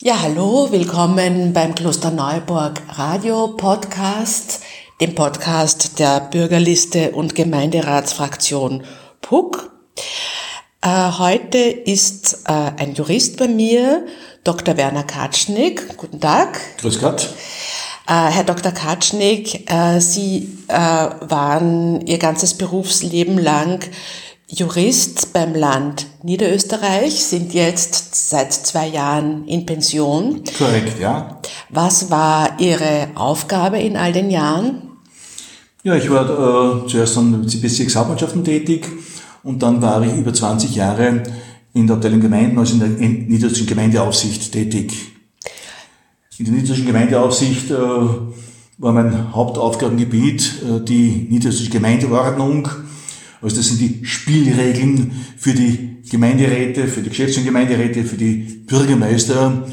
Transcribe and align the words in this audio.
Ja, 0.00 0.22
hallo, 0.22 0.70
willkommen 0.70 1.52
beim 1.52 1.74
Kloster 1.74 2.12
Neuburg 2.12 2.80
Radio 2.90 3.48
Podcast, 3.48 4.60
dem 5.00 5.16
Podcast 5.16 5.98
der 5.98 6.20
Bürgerliste 6.20 7.10
und 7.10 7.34
Gemeinderatsfraktion 7.34 8.84
PUC. 9.22 9.72
Äh, 10.82 11.10
heute 11.18 11.58
ist 11.58 12.44
äh, 12.46 12.52
ein 12.76 12.94
Jurist 12.94 13.38
bei 13.38 13.48
mir, 13.48 14.06
Dr. 14.44 14.76
Werner 14.76 15.02
Katschnik. 15.02 15.96
Guten 15.96 16.20
Tag. 16.20 16.60
Grüß 16.78 17.00
Gott. 17.00 17.30
Äh, 18.06 18.12
Herr 18.12 18.44
Dr. 18.44 18.70
Katschnik, 18.70 19.68
äh, 19.68 19.98
Sie 19.98 20.58
waren 20.68 22.06
Ihr 22.06 22.18
ganzes 22.18 22.54
Berufsleben 22.54 23.36
lang 23.36 23.80
Jurist 24.50 25.34
beim 25.34 25.54
Land 25.54 26.06
Niederösterreich, 26.22 27.22
sind 27.22 27.52
jetzt 27.52 28.30
seit 28.30 28.50
zwei 28.52 28.88
Jahren 28.88 29.46
in 29.46 29.66
Pension. 29.66 30.42
Korrekt, 30.56 30.98
ja. 30.98 31.38
Was 31.68 32.10
war 32.10 32.58
Ihre 32.58 33.08
Aufgabe 33.14 33.78
in 33.78 33.98
all 33.98 34.12
den 34.12 34.30
Jahren? 34.30 34.82
Ja, 35.82 35.96
ich 35.96 36.10
war 36.10 36.84
äh, 36.84 36.88
zuerst 36.88 37.18
an 37.18 37.42
Bezirkshauptmannschaften 37.42 38.42
tätig 38.42 38.86
und 39.42 39.62
dann 39.62 39.82
war 39.82 40.02
ich 40.02 40.14
über 40.14 40.32
20 40.32 40.74
Jahre 40.74 41.22
in 41.74 41.86
der 41.86 41.96
Abteilung 41.96 42.20
Gemeinden, 42.20 42.58
also 42.58 42.72
in 42.72 42.80
der 42.80 42.88
niederösterreichischen 42.88 43.66
Gemeindeaufsicht 43.66 44.50
tätig. 44.50 45.12
In 46.38 46.46
der 46.46 46.54
niederösterreichischen 46.54 46.86
Gemeindeaufsicht 46.86 47.70
äh, 47.70 47.74
war 47.74 48.92
mein 48.92 49.34
Hauptaufgabengebiet 49.34 50.62
äh, 50.62 50.80
die 50.82 51.26
niederösterreichische 51.28 51.70
Gemeindeordnung, 51.70 52.68
also 53.40 53.56
das 53.56 53.68
sind 53.68 53.80
die 53.80 54.04
Spielregeln 54.04 55.12
für 55.36 55.52
die 55.52 56.02
Gemeinderäte, 56.10 56.88
für 56.88 57.02
die 57.02 57.10
Geschäfts- 57.10 57.36
und 57.38 57.44
Gemeinderäte, 57.44 58.04
für 58.04 58.16
die 58.16 58.64
Bürgermeister. 58.66 59.66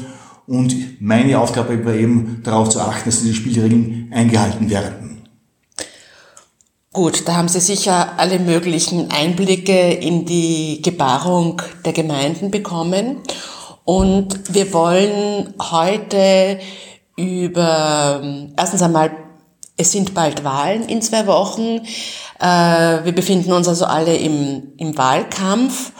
Und 0.46 1.00
meine 1.00 1.38
Aufgabe 1.38 1.84
war 1.84 1.94
eben 1.94 2.40
darauf 2.44 2.68
zu 2.68 2.80
achten, 2.80 3.06
dass 3.06 3.22
diese 3.22 3.34
Spielregeln 3.34 4.10
eingehalten 4.12 4.70
werden. 4.70 5.22
Gut, 6.92 7.26
da 7.26 7.36
haben 7.36 7.48
Sie 7.48 7.60
sicher 7.60 8.18
alle 8.18 8.38
möglichen 8.38 9.10
Einblicke 9.10 9.90
in 9.90 10.24
die 10.24 10.80
Gebarung 10.82 11.60
der 11.84 11.92
Gemeinden 11.92 12.50
bekommen. 12.50 13.18
Und 13.84 14.54
wir 14.54 14.72
wollen 14.72 15.52
heute 15.60 16.58
über, 17.16 18.50
erstens 18.56 18.82
einmal, 18.82 19.25
es 19.76 19.92
sind 19.92 20.14
bald 20.14 20.44
Wahlen 20.44 20.88
in 20.88 21.02
zwei 21.02 21.26
Wochen. 21.26 21.80
Äh, 22.40 23.04
wir 23.04 23.12
befinden 23.14 23.52
uns 23.52 23.68
also 23.68 23.84
alle 23.84 24.16
im, 24.16 24.72
im 24.76 24.96
Wahlkampf 24.96 25.92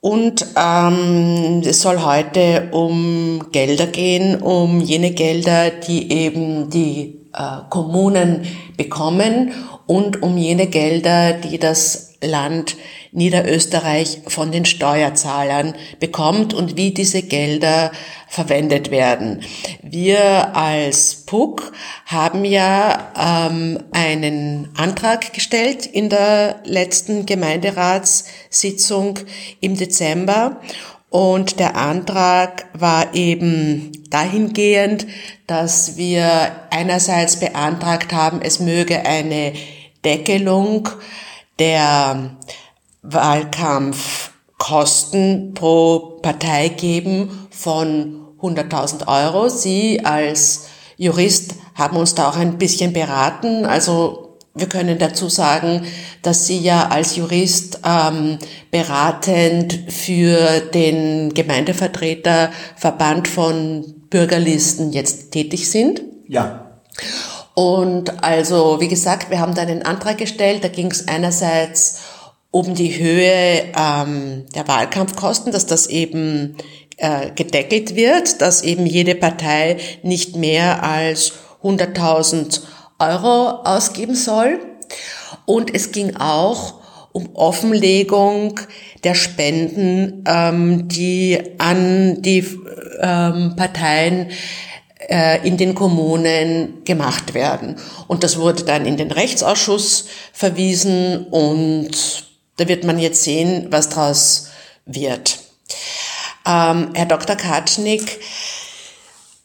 und 0.00 0.46
ähm, 0.56 1.62
es 1.64 1.80
soll 1.80 2.02
heute 2.02 2.68
um 2.72 3.46
Gelder 3.50 3.86
gehen, 3.86 4.40
um 4.40 4.80
jene 4.80 5.10
Gelder, 5.10 5.70
die 5.70 6.12
eben 6.12 6.70
die 6.70 7.26
äh, 7.32 7.68
Kommunen 7.70 8.46
bekommen 8.76 9.52
und 9.86 10.22
um 10.22 10.36
jene 10.36 10.66
Gelder, 10.66 11.32
die 11.32 11.58
das 11.58 12.05
Land 12.26 12.76
Niederösterreich 13.12 14.20
von 14.26 14.52
den 14.52 14.64
Steuerzahlern 14.64 15.74
bekommt 16.00 16.52
und 16.52 16.76
wie 16.76 16.92
diese 16.92 17.22
Gelder 17.22 17.92
verwendet 18.28 18.90
werden. 18.90 19.42
Wir 19.82 20.54
als 20.54 21.24
PUC 21.26 21.72
haben 22.04 22.44
ja 22.44 23.48
ähm, 23.48 23.78
einen 23.92 24.68
Antrag 24.76 25.32
gestellt 25.32 25.86
in 25.86 26.10
der 26.10 26.60
letzten 26.64 27.24
Gemeinderatssitzung 27.24 29.20
im 29.60 29.76
Dezember 29.76 30.60
und 31.08 31.60
der 31.60 31.76
Antrag 31.76 32.66
war 32.74 33.14
eben 33.14 33.92
dahingehend, 34.10 35.06
dass 35.46 35.96
wir 35.96 36.50
einerseits 36.70 37.40
beantragt 37.40 38.12
haben, 38.12 38.42
es 38.42 38.60
möge 38.60 39.06
eine 39.06 39.54
Deckelung 40.04 40.88
der 41.58 42.36
Wahlkampfkosten 43.02 45.54
pro 45.54 46.18
Partei 46.22 46.68
geben 46.68 47.48
von 47.50 48.26
100.000 48.40 49.06
Euro. 49.06 49.48
Sie 49.48 50.04
als 50.04 50.66
Jurist 50.96 51.54
haben 51.74 51.96
uns 51.96 52.14
da 52.14 52.30
auch 52.30 52.36
ein 52.36 52.58
bisschen 52.58 52.92
beraten. 52.92 53.66
Also 53.66 54.38
wir 54.54 54.68
können 54.68 54.98
dazu 54.98 55.28
sagen, 55.28 55.84
dass 56.22 56.46
Sie 56.46 56.58
ja 56.58 56.88
als 56.88 57.16
Jurist 57.16 57.80
ähm, 57.84 58.38
beratend 58.70 59.78
für 59.88 60.60
den 60.60 61.34
Gemeindevertreterverband 61.34 63.26
von 63.28 63.94
Bürgerlisten 64.08 64.92
jetzt 64.92 65.32
tätig 65.32 65.70
sind. 65.70 66.00
Ja. 66.26 66.80
Und 67.58 68.22
also, 68.22 68.80
wie 68.80 68.88
gesagt, 68.88 69.30
wir 69.30 69.40
haben 69.40 69.54
da 69.54 69.62
einen 69.62 69.82
Antrag 69.82 70.18
gestellt. 70.18 70.62
Da 70.62 70.68
ging 70.68 70.90
es 70.90 71.08
einerseits 71.08 72.00
um 72.50 72.74
die 72.74 72.98
Höhe 72.98 73.72
ähm, 73.74 74.44
der 74.54 74.68
Wahlkampfkosten, 74.68 75.52
dass 75.52 75.64
das 75.64 75.86
eben 75.86 76.58
äh, 76.98 77.30
gedeckelt 77.30 77.96
wird, 77.96 78.42
dass 78.42 78.60
eben 78.60 78.84
jede 78.84 79.14
Partei 79.14 79.78
nicht 80.02 80.36
mehr 80.36 80.82
als 80.82 81.32
100.000 81.62 82.60
Euro 82.98 83.62
ausgeben 83.64 84.16
soll. 84.16 84.58
Und 85.46 85.74
es 85.74 85.92
ging 85.92 86.14
auch 86.16 86.74
um 87.12 87.34
Offenlegung 87.34 88.60
der 89.02 89.14
Spenden, 89.14 90.24
ähm, 90.28 90.88
die 90.88 91.40
an 91.56 92.20
die 92.20 92.46
ähm, 93.00 93.54
Parteien 93.56 94.28
in 95.44 95.56
den 95.56 95.74
Kommunen 95.74 96.84
gemacht 96.84 97.34
werden. 97.34 97.76
Und 98.08 98.24
das 98.24 98.38
wurde 98.38 98.64
dann 98.64 98.86
in 98.86 98.96
den 98.96 99.10
Rechtsausschuss 99.10 100.06
verwiesen 100.32 101.26
und 101.30 101.90
da 102.56 102.68
wird 102.68 102.84
man 102.84 102.98
jetzt 102.98 103.22
sehen, 103.22 103.66
was 103.70 103.88
daraus 103.88 104.48
wird. 104.84 105.38
Ähm, 106.46 106.90
Herr 106.94 107.06
Dr. 107.06 107.36
Katschnik, 107.36 108.20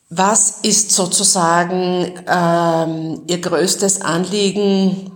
was 0.09 0.59
ist 0.63 0.91
sozusagen 0.91 2.19
ähm, 2.27 3.21
Ihr 3.27 3.39
größtes 3.39 4.01
Anliegen 4.01 5.11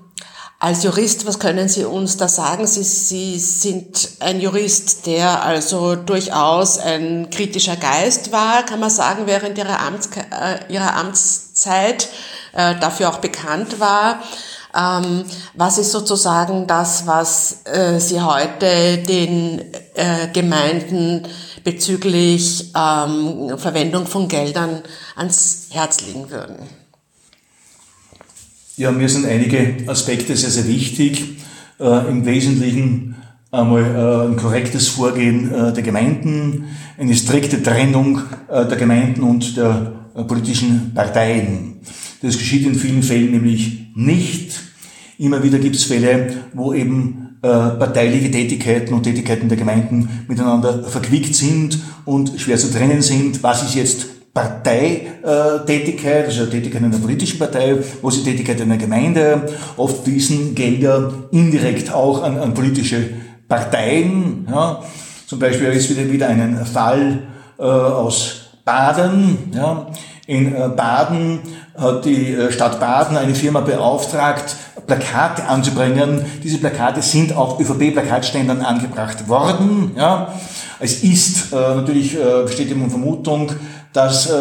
als 0.65 0.81
Jurist? 0.81 1.27
Was 1.27 1.37
können 1.37 1.69
Sie 1.69 1.85
uns 1.85 2.17
da 2.17 2.27
sagen? 2.27 2.65
Sie, 2.65 2.81
Sie 2.81 3.37
sind 3.37 4.09
ein 4.19 4.41
Jurist, 4.41 5.05
der 5.05 5.43
also 5.43 5.95
durchaus 5.95 6.79
ein 6.79 7.29
kritischer 7.29 7.75
Geist 7.75 8.31
war, 8.31 8.63
kann 8.63 8.79
man 8.79 8.89
sagen, 8.89 9.27
während 9.27 9.59
Ihrer, 9.59 9.79
Amts, 9.79 10.09
äh, 10.17 10.73
Ihrer 10.73 10.95
Amtszeit, 10.95 12.09
äh, 12.53 12.73
dafür 12.79 13.09
auch 13.09 13.19
bekannt 13.19 13.79
war. 13.79 14.23
Ähm, 14.75 15.25
was 15.53 15.77
ist 15.77 15.91
sozusagen 15.91 16.65
das, 16.65 17.05
was 17.05 17.57
äh, 17.65 17.99
Sie 17.99 18.19
heute 18.19 18.97
den 18.97 19.71
äh, 19.93 20.29
Gemeinden 20.33 21.27
bezüglich 21.63 22.71
ähm, 22.75 23.55
Verwendung 23.59 24.07
von 24.07 24.27
Geldern 24.27 24.81
ans 25.15 25.67
Herz 25.69 26.01
legen 26.01 26.31
würden? 26.31 26.84
Ja, 28.77 28.91
mir 28.91 29.07
sind 29.07 29.25
einige 29.25 29.77
Aspekte 29.87 30.35
sehr, 30.35 30.49
sehr 30.49 30.67
wichtig. 30.67 31.37
Äh, 31.79 32.09
Im 32.09 32.25
Wesentlichen 32.25 33.15
einmal 33.49 33.83
äh, 33.83 34.27
ein 34.27 34.35
korrektes 34.35 34.89
Vorgehen 34.89 35.49
äh, 35.49 35.71
der 35.71 35.81
Gemeinden, 35.81 36.65
eine 36.97 37.15
strikte 37.15 37.63
Trennung 37.63 38.19
äh, 38.49 38.65
der 38.65 38.75
Gemeinden 38.75 39.23
und 39.23 39.55
der 39.55 39.93
äh, 40.13 40.23
politischen 40.23 40.91
Parteien. 40.93 41.77
Das 42.21 42.37
geschieht 42.37 42.65
in 42.65 42.75
vielen 42.75 43.01
Fällen 43.01 43.31
nämlich 43.31 43.91
nicht. 43.95 44.59
Immer 45.19 45.41
wieder 45.41 45.59
gibt 45.59 45.77
es 45.77 45.85
Fälle, 45.85 46.33
wo 46.53 46.73
eben 46.73 47.37
äh, 47.43 47.47
parteiliche 47.47 48.29
Tätigkeiten 48.29 48.93
und 48.93 49.03
Tätigkeiten 49.03 49.47
der 49.47 49.57
Gemeinden 49.57 50.25
miteinander 50.27 50.83
verquickt 50.83 51.33
sind 51.33 51.79
und 52.03 52.37
schwer 52.41 52.57
zu 52.57 52.69
trennen 52.69 53.01
sind. 53.01 53.41
Was 53.41 53.63
ist 53.63 53.75
jetzt 53.75 54.14
Parteitätigkeit, 54.35 56.25
also 56.25 56.45
Tätigkeit 56.47 56.83
einer 56.83 56.97
politischen 56.97 57.39
Partei, 57.39 57.77
wo 58.01 58.09
sie 58.09 58.21
Tätigkeit 58.21 58.61
einer 58.61 58.75
Gemeinde, 58.75 59.43
oft 59.77 60.03
fließen 60.03 60.53
Gelder 60.53 61.13
indirekt 61.31 61.93
auch 61.93 62.21
an, 62.21 62.37
an 62.37 62.53
politische 62.53 63.11
Parteien. 63.47 64.45
Ja. 64.51 64.83
Zum 65.25 65.39
Beispiel 65.39 65.67
ist 65.69 65.89
wieder, 65.89 66.11
wieder 66.11 66.27
einen 66.27 66.65
Fall 66.65 67.23
äh, 67.57 67.63
aus 67.63 68.49
Baden. 68.65 69.37
Ja. 69.55 69.87
In 70.27 70.53
äh, 70.53 70.67
Baden 70.67 71.39
hat 71.77 72.03
die 72.03 72.33
äh, 72.33 72.51
Stadt 72.51 72.77
Baden 72.81 73.15
eine 73.15 73.35
Firma 73.35 73.61
beauftragt, 73.61 74.53
Plakate 74.85 75.47
anzubringen. 75.47 76.25
Diese 76.43 76.57
Plakate 76.57 77.01
sind 77.01 77.33
auf 77.33 77.57
ÖVP-Plakatständern 77.57 78.61
angebracht 78.61 79.29
worden. 79.29 79.91
Ja. 79.95 80.33
Es 80.79 81.03
ist 81.03 81.53
äh, 81.53 81.55
natürlich, 81.55 82.15
äh, 82.15 82.43
besteht 82.43 82.69
immer 82.69 82.89
Vermutung, 82.89 83.51
dass 83.95 84.29
äh, 84.29 84.33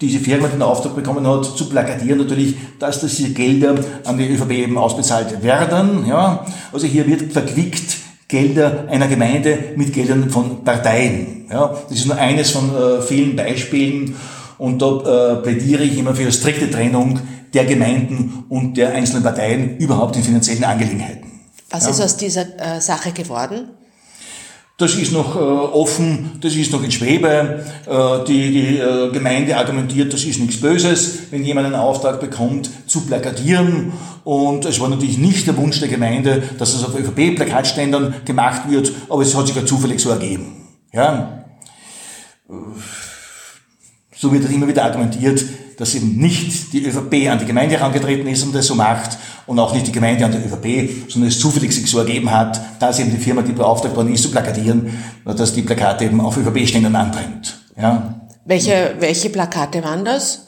diese 0.00 0.18
Firma 0.18 0.48
den 0.48 0.60
Auftrag 0.60 0.94
bekommen 0.94 1.26
hat, 1.26 1.44
zu 1.44 1.68
plakatieren 1.68 2.18
natürlich, 2.18 2.56
dass 2.78 3.00
diese 3.00 3.30
Gelder 3.30 3.76
an 4.04 4.18
die 4.18 4.28
ÖVP 4.28 4.50
eben 4.50 4.76
ausbezahlt 4.76 5.42
werden. 5.42 6.04
Ja. 6.06 6.44
Also 6.72 6.86
hier 6.86 7.06
wird 7.06 7.32
verquickt 7.32 7.96
Gelder 8.28 8.86
einer 8.88 9.06
Gemeinde 9.06 9.56
mit 9.76 9.92
Geldern 9.92 10.28
von 10.30 10.64
Parteien. 10.64 11.46
Ja, 11.50 11.76
das 11.88 11.98
ist 11.98 12.06
nur 12.06 12.16
eines 12.16 12.50
von 12.50 12.74
äh, 12.74 13.00
vielen 13.00 13.36
Beispielen 13.36 14.16
und 14.58 14.82
da 14.82 15.34
äh, 15.34 15.36
plädiere 15.36 15.84
ich 15.84 15.96
immer 15.96 16.12
für 16.12 16.22
eine 16.22 16.32
strikte 16.32 16.68
Trennung 16.68 17.20
der 17.54 17.66
Gemeinden 17.66 18.44
und 18.48 18.76
der 18.76 18.92
einzelnen 18.94 19.22
Parteien 19.22 19.76
überhaupt 19.78 20.16
in 20.16 20.24
finanziellen 20.24 20.64
Angelegenheiten. 20.64 21.40
Was 21.70 21.84
ja. 21.84 21.90
ist 21.90 22.00
aus 22.00 22.16
dieser 22.16 22.46
äh, 22.58 22.80
Sache 22.80 23.12
geworden? 23.12 23.68
Das 24.78 24.94
ist 24.94 25.10
noch 25.10 25.36
äh, 25.36 25.38
offen, 25.38 26.32
das 26.42 26.54
ist 26.54 26.70
noch 26.70 26.82
in 26.82 26.90
Schwebe. 26.90 27.64
Äh, 27.86 28.24
die 28.26 28.52
die 28.52 28.78
äh, 28.78 29.10
Gemeinde 29.10 29.56
argumentiert, 29.56 30.12
das 30.12 30.24
ist 30.24 30.38
nichts 30.38 30.60
Böses, 30.60 31.30
wenn 31.30 31.44
jemand 31.44 31.68
einen 31.68 31.76
Auftrag 31.76 32.20
bekommt, 32.20 32.68
zu 32.86 33.06
plakatieren. 33.06 33.94
Und 34.24 34.66
es 34.66 34.78
war 34.78 34.90
natürlich 34.90 35.16
nicht 35.16 35.46
der 35.46 35.56
Wunsch 35.56 35.80
der 35.80 35.88
Gemeinde, 35.88 36.42
dass 36.58 36.74
es 36.74 36.84
auf 36.84 36.94
ÖVP-Plakatständern 36.94 38.16
gemacht 38.26 38.68
wird, 38.68 38.92
aber 39.08 39.22
es 39.22 39.34
hat 39.34 39.46
sich 39.46 39.56
ja 39.56 39.64
zufällig 39.64 39.98
so 39.98 40.10
ergeben. 40.10 40.66
Ja? 40.92 41.44
So 44.18 44.32
wird 44.32 44.50
immer 44.50 44.66
wieder 44.66 44.84
argumentiert, 44.84 45.44
dass 45.76 45.94
eben 45.94 46.16
nicht 46.16 46.72
die 46.72 46.86
ÖVP 46.86 47.30
an 47.30 47.38
die 47.38 47.44
Gemeinde 47.44 47.76
herangetreten 47.78 48.26
ist 48.26 48.42
und 48.42 48.54
das 48.54 48.66
so 48.66 48.74
macht 48.74 49.18
und 49.46 49.58
auch 49.58 49.74
nicht 49.74 49.86
die 49.86 49.92
Gemeinde 49.92 50.24
an 50.24 50.32
die 50.32 50.38
ÖVP, 50.38 51.10
sondern 51.10 51.28
es 51.28 51.38
zufällig 51.38 51.72
sich 51.72 51.90
so 51.90 51.98
ergeben 51.98 52.30
hat, 52.30 52.60
dass 52.80 52.98
eben 52.98 53.10
die 53.10 53.18
Firma, 53.18 53.42
die 53.42 53.52
beauftragt 53.52 53.94
worden 53.94 54.12
ist, 54.12 54.22
zu 54.22 54.30
plakatieren, 54.30 54.90
dass 55.24 55.52
die 55.52 55.62
Plakate 55.62 56.06
eben 56.06 56.20
auf 56.20 56.36
ÖVP-Ständern 56.36 56.96
anbrennt. 56.96 57.58
Ja. 57.80 58.20
Welche, 58.46 58.94
welche 59.00 59.28
Plakate 59.28 59.84
waren 59.84 60.04
das? 60.04 60.46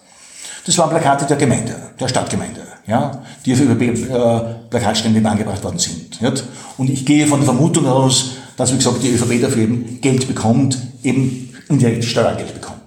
Das 0.65 0.77
waren 0.79 0.91
Plakate 0.91 1.27
der 1.27 1.37
Gemeinde, 1.37 1.75
der 1.99 2.09
Stadtgemeinde, 2.09 2.63
ja, 2.87 3.23
die 3.45 3.53
auf 3.53 3.61
ÖVP-Plakatständen 3.61 5.25
äh, 5.25 5.29
angebracht 5.29 5.63
worden 5.63 5.79
sind. 5.79 6.21
Nicht? 6.21 6.45
Und 6.79 6.91
ich 6.91 7.05
gehe 7.05 7.27
von 7.27 7.41
der 7.41 7.47
Vermutung 7.47 7.87
aus, 7.87 8.33
dass, 8.57 8.73
wie 8.73 8.77
gesagt, 8.77 9.03
die 9.03 9.11
ÖVP 9.11 9.41
dafür 9.43 9.63
eben 9.63 10.01
Geld 10.01 10.27
bekommt, 10.27 10.79
eben 11.03 11.55
indirekt 11.69 12.05
Steuergeld 12.05 12.55
bekommt. 12.55 12.78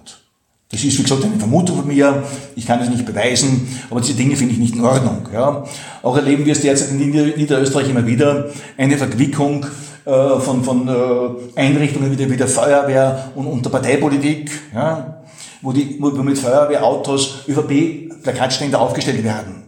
Das 0.72 0.82
ist, 0.82 0.98
wie 0.98 1.02
gesagt, 1.02 1.22
eine 1.22 1.36
Vermutung 1.36 1.76
von 1.76 1.86
mir. 1.86 2.22
Ich 2.56 2.66
kann 2.66 2.80
es 2.80 2.88
nicht 2.88 3.04
beweisen, 3.04 3.68
aber 3.90 4.00
diese 4.00 4.14
Dinge 4.14 4.36
finde 4.36 4.54
ich 4.54 4.58
nicht 4.58 4.74
in 4.74 4.82
Ordnung. 4.82 5.28
Ja. 5.30 5.64
Auch 6.02 6.16
erleben 6.16 6.46
wir 6.46 6.52
es 6.52 6.62
derzeit 6.62 6.92
in 6.92 7.10
Niederösterreich 7.10 7.90
immer 7.90 8.06
wieder, 8.06 8.46
eine 8.78 8.96
Verquickung 8.96 9.66
äh, 10.06 10.40
von, 10.40 10.64
von 10.64 10.88
äh, 10.88 11.60
Einrichtungen 11.60 12.10
wie 12.10 12.16
der, 12.16 12.30
wie 12.30 12.38
der 12.38 12.48
Feuerwehr 12.48 13.32
und, 13.34 13.46
und 13.48 13.62
der 13.62 13.68
Parteipolitik, 13.68 14.50
ja, 14.74 15.22
wo, 15.60 15.72
die, 15.72 15.98
wo 16.00 16.08
mit 16.08 16.38
Feuerwehrautos 16.38 17.44
ÖVP-Plakatstände 17.48 18.78
aufgestellt 18.78 19.22
werden. 19.22 19.61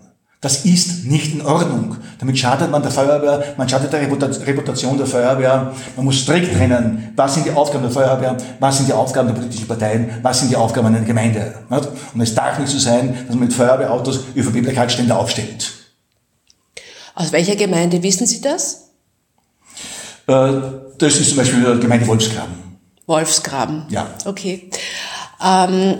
Das 0.44 0.67
ist 0.67 1.06
nicht 1.06 1.32
in 1.32 1.41
Ordnung. 1.41 1.96
Damit 2.19 2.38
schadet 2.38 2.70
man 2.70 2.82
der 2.82 2.91
Feuerwehr, 2.91 3.55
man 3.56 3.67
schadet 3.67 3.91
der 3.91 4.02
Reputation 4.02 4.99
der 4.99 5.06
Feuerwehr. 5.06 5.73
Man 5.96 6.05
muss 6.05 6.19
strikt 6.19 6.55
trennen, 6.55 7.14
was 7.17 7.32
sind 7.32 7.46
die 7.46 7.50
Aufgaben 7.50 7.85
der 7.85 7.91
Feuerwehr, 7.91 8.37
was 8.61 8.76
sind 8.76 8.87
die 8.91 8.93
Aufgaben 8.93 9.29
der 9.29 9.37
politischen 9.37 9.67
Parteien, 9.67 10.19
was 10.20 10.41
sind 10.41 10.50
die 10.50 10.56
Aufgaben 10.56 10.88
einer 10.88 11.00
Gemeinde. 11.00 11.55
Und 12.12 12.20
es 12.20 12.35
darf 12.35 12.58
nicht 12.58 12.70
so 12.70 12.79
sein, 12.79 13.14
dass 13.26 13.35
man 13.35 13.46
mit 13.46 13.55
Feuerwehrautos 13.55 14.20
ÖVP-Plakatstände 14.37 15.17
aufstellt. 15.17 15.73
Aus 17.14 17.32
welcher 17.32 17.56
Gemeinde 17.56 18.02
wissen 18.02 18.26
Sie 18.26 18.43
das? 18.43 18.90
Äh, 20.26 20.61
das 20.99 21.17
ist 21.20 21.31
zum 21.31 21.38
Beispiel 21.38 21.75
die 21.75 21.81
Gemeinde 21.81 22.06
Wolfsgraben. 22.06 22.52
Wolfsgraben? 23.06 23.87
Ja. 23.88 24.08
Okay. 24.26 24.69
Ähm, 25.43 25.97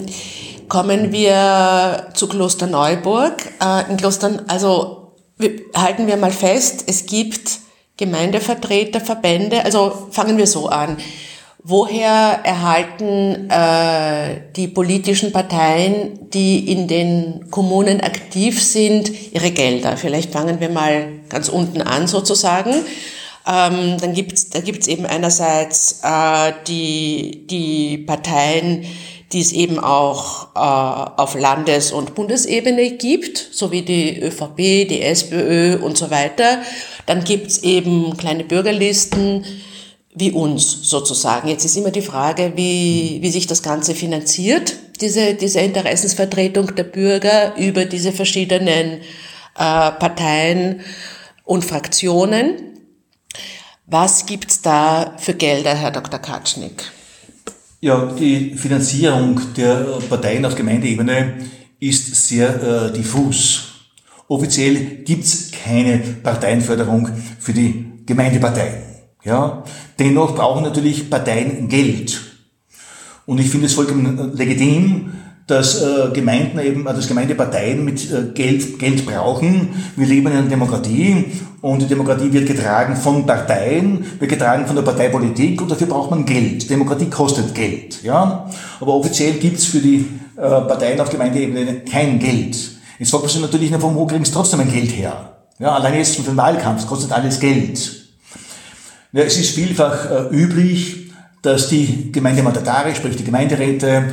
kommen 0.69 1.13
wir 1.13 2.09
zu 2.15 2.29
Kloster 2.29 2.67
Neuburg. 2.67 3.43
Äh, 3.63 3.91
in 3.91 3.97
Klostern, 3.97 4.43
also 4.49 5.13
halten 5.75 6.07
wir 6.07 6.17
mal 6.17 6.31
fest, 6.31 6.85
es 6.87 7.07
gibt 7.07 7.59
Gemeindevertreter, 7.97 9.01
Verbände, 9.01 9.65
also 9.65 10.09
fangen 10.11 10.37
wir 10.37 10.47
so 10.47 10.69
an. 10.69 10.97
Woher 11.67 12.41
erhalten 12.45 13.49
äh, 13.49 14.53
die 14.55 14.69
politischen 14.69 15.33
Parteien, 15.33 16.29
die 16.31 16.71
in 16.71 16.89
den 16.89 17.51
Kommunen 17.51 18.03
aktiv 18.03 18.63
sind, 18.63 19.11
ihre 19.33 19.51
Gelder? 19.51 19.97
Vielleicht 19.97 20.33
fangen 20.33 20.61
wir 20.61 20.69
mal 20.69 21.21
ganz 21.31 21.49
unten 21.49 21.81
an 21.81 22.07
sozusagen. 22.07 22.75
Ähm, 23.47 23.97
dann 23.99 24.13
gibt's, 24.13 24.51
da 24.51 24.61
gibt's 24.61 24.89
eben 24.89 25.07
einerseits 25.07 26.01
äh, 26.03 26.53
die, 26.67 27.47
die 27.47 27.99
Parteien, 27.99 28.85
die 29.35 29.41
es 29.41 29.53
eben 29.53 29.81
auch 29.81 30.47
äh, 30.55 31.21
auf 31.21 31.35
Landes- 31.35 31.91
und 31.93 32.15
Bundesebene 32.15 32.93
gibt, 32.93 33.37
so 33.53 33.73
wie 33.73 33.83
die 33.83 34.21
ÖVP, 34.21 34.57
die 34.89 35.03
SPÖ 35.03 35.77
und 35.79 35.99
so 35.99 36.11
weiter. 36.11 36.63
Dann 37.07 37.25
gibt's 37.25 37.59
eben 37.59 38.17
kleine 38.17 38.45
Bürgerlisten 38.45 39.45
wie 40.15 40.31
uns 40.31 40.89
sozusagen. 40.89 41.49
Jetzt 41.49 41.65
ist 41.65 41.77
immer 41.77 41.91
die 41.91 42.01
Frage, 42.01 42.53
wie, 42.55 43.19
wie 43.21 43.31
sich 43.31 43.49
das 43.49 43.65
Ganze 43.65 43.97
finanziert, 43.97 44.77
diese, 45.01 45.35
diese 45.35 45.59
Interessensvertretung 45.59 46.77
der 46.77 46.85
Bürger 46.85 47.57
über 47.57 47.85
diese 47.85 48.13
verschiedenen 48.13 49.01
äh, 49.01 49.01
Parteien 49.57 50.83
und 51.43 51.65
Fraktionen. 51.65 52.79
Was 53.87 54.27
gibt's 54.27 54.63
da 54.63 55.15
für 55.19 55.35
Gelder, 55.35 55.75
Herr 55.75 55.91
Dr. 55.91 56.21
Katschnik? 56.21 56.85
Ja, 57.85 58.07
die 58.19 58.55
Finanzierung 58.55 59.39
der 59.59 59.75
Parteien 60.09 60.43
auf 60.47 60.55
Gemeindeebene 60.55 61.35
ist 61.79 62.15
sehr 62.15 62.63
äh, 62.63 62.93
diffus. 62.95 63.75
Offiziell 64.27 65.03
gibt's 65.05 65.51
keine 65.51 65.99
Parteienförderung 65.99 67.11
für 67.39 67.53
die 67.53 67.85
Gemeindeparteien. 68.07 68.77
Ja? 69.23 69.65
Dennoch 69.99 70.35
brauchen 70.35 70.63
natürlich 70.63 71.11
Parteien 71.11 71.69
Geld. 71.69 72.23
Und 73.27 73.39
ich 73.39 73.51
finde 73.51 73.67
es 73.67 73.75
vollkommen 73.75 74.35
legitim, 74.35 75.13
dass 75.47 75.83
äh, 75.83 76.11
Gemeinden 76.13 76.59
eben, 76.59 76.87
äh, 76.87 76.95
dass 76.95 77.07
Gemeindeparteien 77.07 77.85
mit 77.85 78.11
äh, 78.11 78.33
Geld, 78.35 78.79
Geld 78.79 79.05
brauchen. 79.05 79.69
Wir 79.97 80.07
leben 80.07 80.29
in 80.29 80.39
einer 80.39 80.49
Demokratie 80.49 81.25
und 81.61 81.83
die 81.83 81.87
Demokratie 81.87 82.33
wird 82.33 82.47
getragen 82.47 82.97
von 82.97 83.27
Parteien, 83.27 84.05
wird 84.19 84.31
getragen 84.31 84.67
von 84.67 84.77
der 84.77 84.83
Parteipolitik 84.83 85.61
und 85.61 85.71
dafür 85.71 85.87
braucht 85.87 86.11
man 86.11 86.25
Geld. 86.25 86.69
Demokratie 86.71 87.11
kostet 87.11 87.55
Geld, 87.55 88.03
ja. 88.03 88.51
Aber 88.81 88.95
offiziell 88.95 89.35
gibt's 89.35 89.67
für 89.67 89.81
die 89.81 90.07
äh, 90.37 90.41
Parteien 90.41 91.01
auf 91.01 91.11
Gemeindeebene 91.11 91.81
kein 91.91 92.19
Geld. 92.19 92.57
Jetzt 92.99 93.11
fragt 93.11 93.25
man 93.25 93.33
sich 93.33 93.43
natürlich, 93.43 93.71
na, 93.71 93.83
wo 93.83 94.07
kriegen 94.07 94.25
sie 94.25 94.33
trotzdem 94.33 94.61
ein 94.61 94.73
Geld 94.73 94.91
her? 94.97 95.35
Ja, 95.59 95.75
allein 95.75 95.95
jetzt 95.95 96.17
für 96.17 96.23
den 96.23 96.37
Wahlkampf 96.37 96.87
kostet 96.87 97.13
alles 97.13 97.39
Geld. 97.39 98.05
Ja, 99.13 99.23
es 99.23 99.39
ist 99.39 99.55
vielfach 99.55 100.11
äh, 100.11 100.35
üblich, 100.35 101.13
dass 101.43 101.69
die 101.69 102.11
Gemeindemandatare, 102.11 102.95
sprich 102.95 103.17
die 103.17 103.25
Gemeinderäte, 103.25 104.05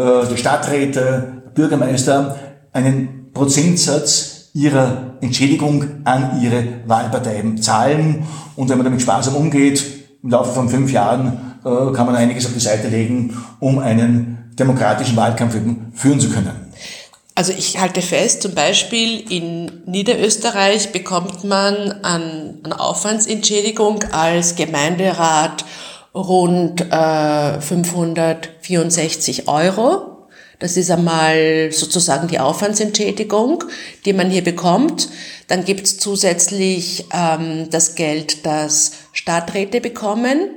die 0.00 0.36
Stadträte, 0.36 1.42
Bürgermeister 1.54 2.36
einen 2.72 3.32
Prozentsatz 3.32 4.50
ihrer 4.52 5.16
Entschädigung 5.20 5.84
an 6.04 6.40
ihre 6.42 6.64
Wahlparteien 6.86 7.60
zahlen. 7.60 8.26
Und 8.56 8.68
wenn 8.68 8.78
man 8.78 8.84
damit 8.84 9.02
sparsam 9.02 9.34
umgeht, 9.34 9.84
im 10.22 10.30
Laufe 10.30 10.52
von 10.52 10.68
fünf 10.68 10.92
Jahren 10.92 11.58
äh, 11.64 11.92
kann 11.92 12.06
man 12.06 12.16
einiges 12.16 12.46
auf 12.46 12.52
die 12.52 12.60
Seite 12.60 12.88
legen, 12.88 13.36
um 13.60 13.78
einen 13.78 14.52
demokratischen 14.58 15.16
Wahlkampf 15.16 15.56
führen 15.94 16.20
zu 16.20 16.30
können. 16.30 16.72
Also 17.34 17.52
ich 17.52 17.78
halte 17.78 18.00
fest, 18.00 18.40
zum 18.40 18.54
Beispiel 18.54 19.30
in 19.30 19.82
Niederösterreich 19.84 20.90
bekommt 20.92 21.44
man 21.44 21.92
an, 22.02 22.54
an 22.62 22.72
Aufwandsentschädigung 22.72 24.04
als 24.10 24.56
Gemeinderat 24.56 25.66
rund 26.16 26.80
äh, 26.80 27.60
564 27.60 29.48
Euro. 29.48 30.26
Das 30.58 30.78
ist 30.78 30.90
einmal 30.90 31.70
sozusagen 31.70 32.28
die 32.28 32.40
Aufwandsentschädigung, 32.40 33.62
die 34.06 34.14
man 34.14 34.30
hier 34.30 34.42
bekommt. 34.42 35.10
Dann 35.48 35.66
gibt's 35.66 35.98
zusätzlich 35.98 37.04
ähm, 37.12 37.68
das 37.70 37.94
Geld, 37.94 38.46
das 38.46 38.92
Stadträte 39.12 39.82
bekommen. 39.82 40.48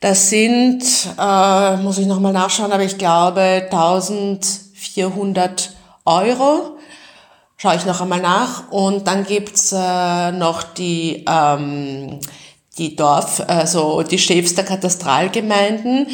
Das 0.00 0.30
sind, 0.30 0.82
äh, 1.18 1.76
muss 1.76 1.98
ich 1.98 2.06
nochmal 2.06 2.32
nachschauen, 2.32 2.72
aber 2.72 2.82
ich 2.82 2.98
glaube 2.98 3.68
1400 3.70 5.76
Euro. 6.04 6.78
Schaue 7.56 7.76
ich 7.76 7.86
noch 7.86 8.00
einmal 8.00 8.20
nach. 8.20 8.68
Und 8.70 9.06
dann 9.06 9.24
gibt's 9.24 9.70
äh, 9.72 10.32
noch 10.32 10.64
die 10.64 11.24
ähm, 11.28 12.18
die 12.78 12.96
Dorf, 12.96 13.42
also 13.46 14.02
die 14.02 14.18
Chefs 14.18 14.54
der 14.54 14.64
Katastralgemeinden, 14.64 16.06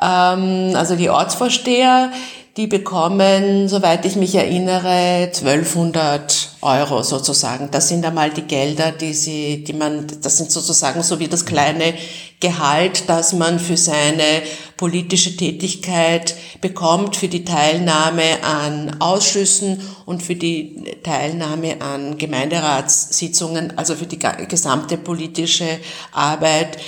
ähm, 0.00 0.72
also 0.74 0.96
die 0.96 1.10
Ortsvorsteher, 1.10 2.12
die 2.56 2.66
bekommen, 2.66 3.68
soweit 3.68 4.04
ich 4.04 4.16
mich 4.16 4.34
erinnere, 4.34 5.30
1200 5.34 6.50
Euro 6.60 7.02
sozusagen. 7.02 7.70
Das 7.70 7.88
sind 7.88 8.04
einmal 8.04 8.30
die 8.30 8.42
Gelder, 8.42 8.92
die 8.92 9.14
sie, 9.14 9.64
die 9.64 9.72
man, 9.72 10.06
das 10.20 10.36
sind 10.36 10.52
sozusagen 10.52 11.02
so 11.02 11.18
wie 11.18 11.28
das 11.28 11.46
kleine 11.46 11.94
Gehalt, 12.40 13.04
das 13.08 13.32
man 13.32 13.58
für 13.58 13.76
seine 13.76 14.42
politische 14.76 15.36
Tätigkeit 15.36 16.34
bekommt 16.60 17.16
für 17.16 17.28
die 17.28 17.44
Teilnahme 17.44 18.42
an 18.42 18.96
Ausschüssen 19.00 19.80
und 20.06 20.22
für 20.22 20.34
die 20.34 20.96
Teilnahme 21.02 21.80
an 21.80 22.18
Gemeinderatssitzungen, 22.18 23.78
also 23.78 23.94
für 23.94 24.06
die 24.06 24.18
gesamte 24.18 24.98
politische 24.98 25.78
Arbeit, 26.12 26.78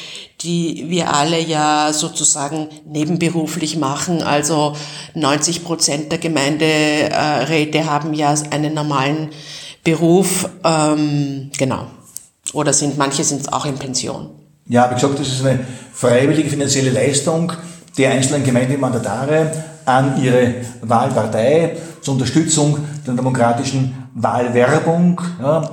die 0.44 0.84
wir 0.88 1.14
alle 1.14 1.40
ja 1.40 1.92
sozusagen 1.92 2.68
nebenberuflich 2.86 3.76
machen. 3.76 4.22
Also 4.22 4.76
90 5.14 5.64
Prozent 5.64 6.12
der 6.12 6.18
Gemeinderäte 6.18 7.86
haben 7.86 8.14
ja 8.14 8.34
einen 8.50 8.74
normalen 8.74 9.30
Beruf, 9.82 10.48
ähm, 10.64 11.50
genau. 11.56 11.86
Oder 12.52 12.72
sind, 12.72 12.98
manche 12.98 13.24
sind 13.24 13.52
auch 13.52 13.66
in 13.66 13.76
Pension. 13.76 14.30
Ja, 14.66 14.90
wie 14.90 14.94
gesagt, 14.94 15.18
das 15.18 15.28
ist 15.28 15.44
eine 15.44 15.60
freiwillige 15.92 16.48
finanzielle 16.48 16.90
Leistung 16.90 17.52
der 17.98 18.12
einzelnen 18.12 18.44
Gemeindemandatare 18.44 19.52
an 19.84 20.22
ihre 20.22 20.54
Wahlpartei 20.82 21.76
zur 22.00 22.14
Unterstützung 22.14 22.78
der 23.06 23.14
demokratischen 23.14 23.94
Wahlwerbung. 24.14 25.20
Ja, 25.40 25.70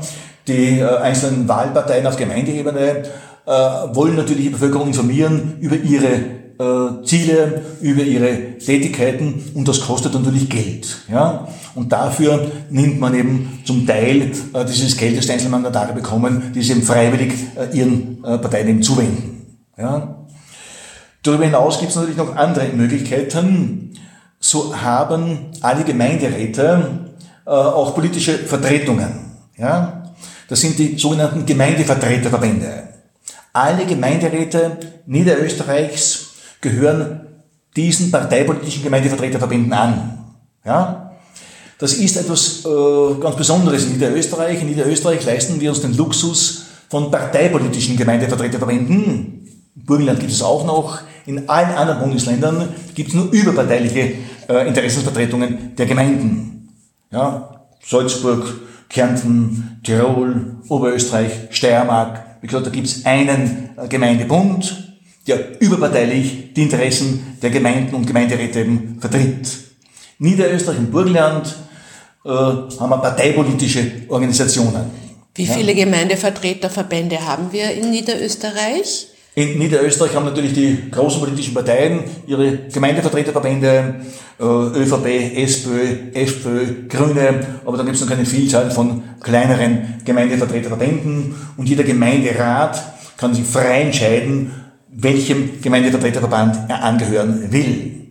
die 0.47 0.79
äh, 0.79 0.97
einzelnen 0.97 1.47
Wahlparteien 1.47 2.05
auf 2.05 2.17
Gemeindeebene 2.17 3.03
äh, 3.51 3.95
wollen 3.95 4.15
natürlich 4.15 4.45
die 4.45 4.49
Bevölkerung 4.51 4.87
informieren 4.87 5.57
über 5.59 5.75
ihre 5.75 6.07
äh, 6.57 7.03
Ziele, 7.03 7.61
über 7.81 8.01
ihre 8.01 8.57
Tätigkeiten 8.59 9.43
und 9.53 9.67
das 9.67 9.81
kostet 9.81 10.13
natürlich 10.13 10.49
Geld. 10.49 10.99
Ja? 11.11 11.49
Und 11.75 11.91
dafür 11.91 12.49
nimmt 12.69 12.99
man 12.99 13.13
eben 13.13 13.61
zum 13.65 13.85
Teil 13.85 14.31
äh, 14.53 14.65
dieses 14.65 14.95
Geld, 14.95 15.17
das 15.17 15.25
die 15.25 15.33
einzelnen 15.33 15.51
Mandatare 15.51 15.91
bekommen, 15.91 16.53
die 16.55 16.61
sie 16.61 16.71
eben 16.71 16.83
freiwillig 16.83 17.33
äh, 17.57 17.77
ihren 17.77 18.23
äh, 18.23 18.37
Parteien 18.37 18.69
eben 18.69 18.83
zuwenden. 18.83 19.57
Ja? 19.77 20.15
Darüber 21.23 21.43
hinaus 21.43 21.77
gibt 21.79 21.91
es 21.91 21.97
natürlich 21.97 22.17
noch 22.17 22.35
andere 22.35 22.69
Möglichkeiten. 22.69 23.93
So 24.39 24.75
haben 24.75 25.51
alle 25.61 25.83
Gemeinderäte 25.83 27.09
äh, 27.45 27.49
auch 27.49 27.93
politische 27.95 28.37
Vertretungen. 28.37 29.11
Ja? 29.57 30.13
Das 30.47 30.61
sind 30.61 30.79
die 30.79 30.97
sogenannten 30.97 31.45
Gemeindevertreterverbände. 31.45 32.90
Alle 33.53 33.85
Gemeinderäte 33.85 34.77
Niederösterreichs 35.05 36.31
gehören 36.61 37.27
diesen 37.75 38.11
parteipolitischen 38.11 38.83
Gemeindevertreterverbänden 38.83 39.73
an. 39.73 40.19
Ja? 40.65 41.11
Das 41.77 41.93
ist 41.93 42.15
etwas 42.17 42.63
äh, 42.65 43.19
ganz 43.19 43.35
Besonderes 43.35 43.85
in 43.85 43.93
Niederösterreich. 43.93 44.61
In 44.61 44.67
Niederösterreich 44.67 45.25
leisten 45.25 45.59
wir 45.59 45.69
uns 45.71 45.81
den 45.81 45.97
Luxus 45.97 46.65
von 46.89 47.09
parteipolitischen 47.09 47.97
Gemeindevertreterverbänden. 47.97 49.47
Im 49.75 49.85
Burgenland 49.85 50.19
gibt 50.19 50.31
es 50.31 50.41
auch 50.41 50.65
noch. 50.65 50.99
In 51.25 51.49
allen 51.49 51.71
anderen 51.71 52.01
Bundesländern 52.01 52.69
gibt 52.93 53.09
es 53.09 53.15
nur 53.15 53.31
überparteiliche 53.31 54.13
äh, 54.47 54.67
Interessensvertretungen 54.67 55.75
der 55.75 55.85
Gemeinden. 55.85 56.69
Ja? 57.11 57.65
Salzburg, 57.83 58.45
Kärnten, 58.89 59.79
Tirol, 59.83 60.57
Oberösterreich, 60.67 61.31
Steiermark, 61.49 62.30
wie 62.41 62.47
gesagt, 62.47 62.65
da 62.65 62.71
gibt 62.71 62.87
es 62.87 63.05
einen 63.05 63.69
äh, 63.77 63.87
Gemeindebund, 63.87 64.95
der 65.27 65.61
überparteilich 65.61 66.53
die 66.53 66.63
Interessen 66.63 67.37
der 67.41 67.51
Gemeinden 67.51 67.95
und 67.95 68.07
Gemeinderäte 68.07 68.61
eben 68.61 68.97
vertritt. 68.99 69.47
Niederösterreich 70.17 70.79
und 70.79 70.91
Burgenland 70.91 71.55
äh, 72.25 72.29
haben 72.29 72.89
wir 72.89 72.97
parteipolitische 72.97 74.03
Organisationen. 74.09 74.89
Wie 75.35 75.45
viele 75.47 75.73
ja. 75.73 75.85
Gemeindevertreterverbände 75.85 77.25
haben 77.25 77.51
wir 77.51 77.71
in 77.71 77.91
Niederösterreich? 77.91 79.07
In 79.33 79.57
Niederösterreich 79.57 80.13
haben 80.13 80.25
natürlich 80.25 80.51
die 80.51 80.91
großen 80.91 81.21
politischen 81.21 81.53
Parteien 81.53 82.03
ihre 82.27 82.67
Gemeindevertreterverbände, 82.67 84.01
äh, 84.37 84.43
ÖVP, 84.43 85.37
SPÖ, 85.37 86.11
FPÖ, 86.13 86.87
Grüne, 86.89 87.59
aber 87.65 87.77
dann 87.77 87.85
gibt 87.85 87.95
es 87.95 88.03
noch 88.03 88.11
eine 88.11 88.25
Vielzahl 88.25 88.69
von 88.71 89.03
kleineren 89.21 90.01
Gemeindevertreterverbänden 90.03 91.33
und 91.55 91.69
jeder 91.69 91.83
Gemeinderat 91.83 92.81
kann 93.15 93.33
sich 93.33 93.45
frei 93.45 93.83
entscheiden, 93.83 94.51
welchem 94.89 95.61
Gemeindevertreterverband 95.61 96.69
er 96.69 96.83
angehören 96.83 97.53
will. 97.53 98.09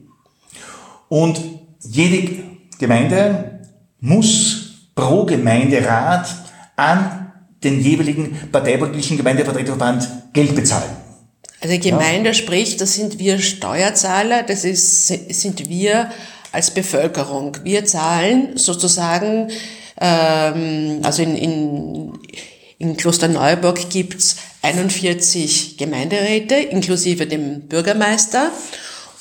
Und 1.10 1.38
jede 1.80 2.44
Gemeinde 2.78 3.60
muss 4.00 4.88
pro 4.94 5.26
Gemeinderat 5.26 6.34
an 6.76 7.32
den 7.62 7.78
jeweiligen 7.78 8.38
parteipolitischen 8.50 9.18
Gemeindevertreterverband 9.18 10.08
Geld 10.32 10.54
bezahlen. 10.54 11.09
Also 11.60 11.78
Gemeinde 11.78 12.30
ja. 12.30 12.34
sprich, 12.34 12.78
das 12.78 12.94
sind 12.94 13.18
wir 13.18 13.38
Steuerzahler, 13.38 14.42
das 14.42 14.64
ist, 14.64 15.08
sind 15.08 15.68
wir 15.68 16.10
als 16.52 16.70
Bevölkerung. 16.72 17.56
Wir 17.64 17.84
zahlen 17.84 18.56
sozusagen, 18.56 19.50
ähm, 20.00 21.00
also 21.02 21.22
in, 21.22 21.36
in, 21.36 22.18
in 22.78 22.96
Klosterneuburg 22.96 23.90
gibt's 23.90 24.36
41 24.62 25.76
Gemeinderäte, 25.76 26.54
inklusive 26.54 27.26
dem 27.26 27.68
Bürgermeister. 27.68 28.50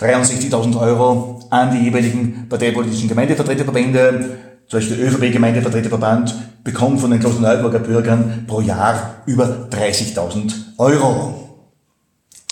63.000 0.00 0.80
Euro 0.80 1.40
an 1.50 1.72
die 1.72 1.84
jeweiligen 1.84 2.46
parteipolitischen 2.48 3.08
Gemeindevertreterverbände. 3.08 4.38
Zum 4.68 4.78
Beispiel 4.78 4.96
der 4.96 5.06
ÖVP-Gemeindevertreterverband 5.06 6.34
bekommt 6.62 7.00
von 7.00 7.10
den 7.10 7.20
Klosterneuburger 7.20 7.80
Bürgern 7.80 8.44
pro 8.46 8.60
Jahr 8.60 9.22
über 9.26 9.68
30.000 9.70 10.52
Euro. 10.78 11.64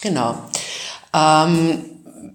Genau. 0.00 0.34
Ähm, 1.14 1.78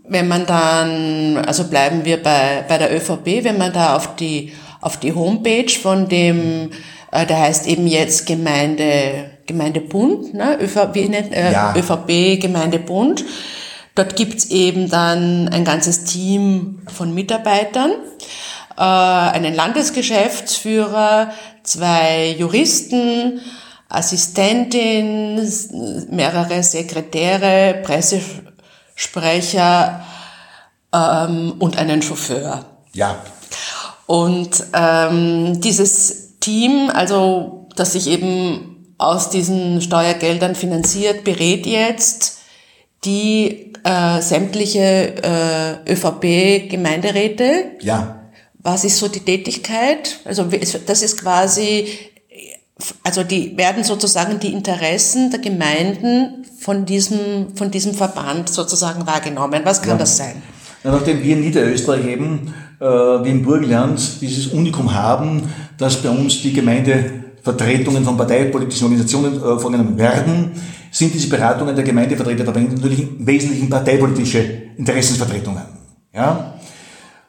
wenn 0.08 0.28
man 0.28 0.46
dann, 0.46 1.38
also 1.38 1.66
bleiben 1.66 2.06
wir 2.06 2.22
bei, 2.22 2.64
bei 2.68 2.78
der 2.78 2.96
ÖVP, 2.96 3.44
wenn 3.44 3.58
man 3.58 3.74
da 3.74 3.96
auf 3.96 4.16
die, 4.16 4.54
auf 4.84 4.98
die 4.98 5.14
Homepage 5.14 5.70
von 5.70 6.10
dem 6.10 6.72
äh, 7.14 7.26
der 7.28 7.40
heißt 7.40 7.68
eben 7.68 7.88
jetzt 7.88 8.26
Gemeinde, 8.26 9.30
Gemeindebund, 9.46 10.34
ne? 10.34 10.58
ÖVP, 10.60 10.96
äh, 10.96 11.52
ja. 11.52 11.76
ÖVP 11.76 12.42
Gemeindebund. 12.42 13.24
Dort 13.96 14.16
gibt's 14.16 14.46
eben 14.46 14.90
dann 14.90 15.48
ein 15.50 15.64
ganzes 15.64 16.06
Team 16.06 16.82
von 16.92 17.14
Mitarbeitern, 17.14 17.92
äh, 18.76 18.82
einen 18.82 19.54
Landesgeschäftsführer, 19.54 21.32
zwei 21.62 22.36
Juristen, 22.38 23.42
Assistentin, 23.90 25.48
mehrere 26.10 26.64
Sekretäre, 26.64 27.84
Pressesprecher 27.84 30.04
ähm, 30.92 31.54
und 31.60 31.78
einen 31.78 32.02
Chauffeur. 32.02 32.66
Ja. 32.94 33.22
Und 34.06 34.64
ähm, 34.74 35.62
dieses 35.62 36.40
Team, 36.40 36.90
also 36.94 37.68
das 37.76 37.94
sich 37.94 38.08
eben 38.08 38.94
aus 38.98 39.30
diesen 39.30 39.82
Steuergeldern 39.82 40.56
finanziert, 40.56 41.24
berät 41.24 41.66
jetzt 41.66 42.40
die 43.06 43.74
äh, 43.84 44.22
sämtliche 44.22 45.16
äh, 45.86 45.92
ÖVP-Gemeinderäte. 45.92 47.72
Ja. 47.82 48.30
Was 48.60 48.86
ist 48.86 48.98
so 48.98 49.10
die 49.10 49.20
Tätigkeit? 49.20 50.20
Also 50.24 50.46
das 50.86 51.02
ist 51.02 51.20
quasi, 51.20 51.88
also 53.04 53.24
die 53.24 53.58
werden 53.58 53.84
sozusagen 53.84 54.40
die 54.40 54.54
Interessen 54.54 55.32
der 55.32 55.42
Gemeinden 55.42 56.46
von 56.60 56.86
diesem, 56.86 57.56
von 57.58 57.72
diesem 57.72 57.94
Verband 57.94 58.48
sozusagen 58.50 59.06
wahrgenommen. 59.06 59.62
Was 59.66 59.82
kann 59.82 59.92
ja. 59.92 59.98
das 59.98 60.16
sein? 60.16 60.42
Ja, 60.84 60.92
nachdem 60.92 61.22
wir 61.22 61.36
in 61.36 61.42
Niederösterreich 61.42 62.06
eben, 62.06 62.54
äh, 62.84 63.24
wie 63.24 63.30
im 63.30 63.44
Burgenland, 63.44 64.20
dieses 64.20 64.48
Unikum 64.48 64.94
haben, 64.94 65.44
dass 65.78 66.02
bei 66.02 66.10
uns 66.10 66.42
die 66.42 66.52
Gemeindevertretungen 66.52 68.04
von 68.04 68.18
parteipolitischen 68.18 68.88
Organisationen 68.88 69.38
äh, 69.38 69.58
vorgenommen 69.58 69.98
werden, 69.98 70.52
sind 70.92 71.14
diese 71.14 71.30
Beratungen 71.30 71.76
der 71.76 71.86
Gemeindevertreterverbände 71.86 72.76
natürlich 72.76 73.04
im 73.04 73.26
Wesentlichen 73.26 73.70
parteipolitische 73.70 74.40
Interessensvertretungen. 74.78 75.64
Ja? 76.14 76.56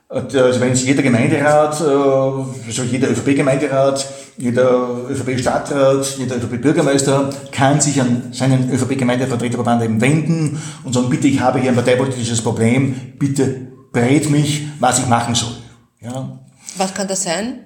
Also 0.08 0.60
wenn 0.60 0.74
jeder 0.74 1.02
Gemeinderat, 1.02 1.80
äh, 1.80 1.84
also 1.84 2.82
jeder 2.90 3.10
ÖVP-Gemeinderat, 3.10 4.06
jeder 4.36 5.08
ÖVP-Stadtrat, 5.08 6.16
jeder 6.18 6.36
ÖVP-Bürgermeister 6.36 7.30
kann 7.52 7.80
sich 7.80 8.00
an 8.00 8.24
seinen 8.32 8.72
ÖVP-Gemeindevertreterverband 8.72 9.84
eben 9.84 10.00
wenden 10.00 10.60
und 10.82 10.92
sagen, 10.92 11.08
bitte, 11.10 11.28
ich 11.28 11.38
habe 11.38 11.60
hier 11.60 11.70
ein 11.70 11.76
parteipolitisches 11.76 12.42
Problem, 12.42 12.96
bitte 13.20 13.73
berät 13.94 14.28
mich, 14.28 14.66
was 14.78 14.98
ich 14.98 15.06
machen 15.06 15.34
soll. 15.34 15.56
Ja. 16.02 16.38
Was 16.76 16.92
kann 16.92 17.08
das 17.08 17.22
sein? 17.22 17.60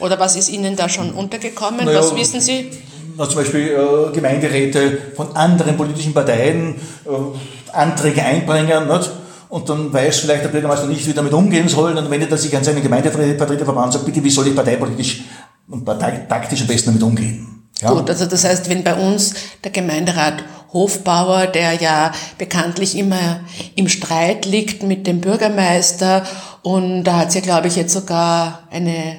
Oder 0.00 0.20
was 0.20 0.36
ist 0.36 0.50
Ihnen 0.50 0.76
da 0.76 0.90
schon 0.90 1.12
untergekommen? 1.12 1.86
Naja, 1.86 2.00
was 2.00 2.14
wissen 2.14 2.40
Sie? 2.42 2.70
Na, 3.16 3.26
zum 3.26 3.36
Beispiel 3.36 3.68
äh, 3.68 4.12
Gemeinderäte 4.12 4.98
von 5.16 5.34
anderen 5.34 5.76
politischen 5.78 6.12
Parteien 6.12 6.74
äh, 7.06 7.72
Anträge 7.72 8.22
einbringen. 8.22 8.88
Nicht? 8.88 9.10
und 9.52 9.68
dann 9.68 9.92
weiß 9.92 10.20
vielleicht 10.20 10.44
der 10.44 10.48
Bürgermeister 10.48 10.86
nicht, 10.86 11.06
wie 11.06 11.12
damit 11.12 11.34
umgehen 11.34 11.68
soll, 11.68 11.94
dann 11.94 12.10
wendet 12.10 12.30
er 12.30 12.38
sich 12.38 12.56
an 12.56 12.64
seinen 12.64 12.82
Gemeindevertreterverband 12.82 13.86
und 13.86 13.92
sagt, 13.92 14.06
bitte, 14.06 14.24
wie 14.24 14.30
soll 14.30 14.46
ich 14.46 14.56
parteipolitisch 14.56 15.24
und 15.68 15.84
taktisch 15.84 16.62
am 16.62 16.66
besten 16.66 16.86
damit 16.86 17.02
umgehen? 17.02 17.51
Ja. 17.82 17.90
Gut, 17.92 18.08
also 18.08 18.26
das 18.26 18.44
heißt, 18.44 18.70
wenn 18.70 18.84
bei 18.84 18.94
uns 18.94 19.34
der 19.64 19.72
Gemeinderat 19.72 20.44
Hofbauer, 20.72 21.48
der 21.48 21.74
ja 21.74 22.12
bekanntlich 22.38 22.96
immer 22.96 23.40
im 23.74 23.88
Streit 23.88 24.46
liegt 24.46 24.82
mit 24.82 25.06
dem 25.06 25.20
Bürgermeister 25.20 26.24
und 26.62 27.04
da 27.04 27.18
hat 27.18 27.28
es 27.28 27.34
ja, 27.34 27.40
glaube 27.40 27.68
ich, 27.68 27.76
jetzt 27.76 27.92
sogar 27.92 28.68
eine 28.70 29.16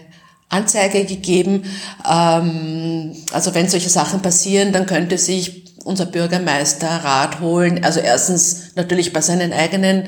Anzeige 0.49 1.03
gegeben. 1.05 1.63
Ähm, 2.09 3.15
also 3.31 3.53
wenn 3.53 3.69
solche 3.69 3.89
Sachen 3.89 4.21
passieren, 4.21 4.71
dann 4.71 4.85
könnte 4.85 5.17
sich 5.17 5.63
unser 5.83 6.05
Bürgermeister 6.05 6.87
Rat 6.87 7.41
holen. 7.41 7.83
Also 7.83 7.99
erstens 7.99 8.75
natürlich 8.75 9.13
bei 9.13 9.21
seinen 9.21 9.51
eigenen, 9.51 10.07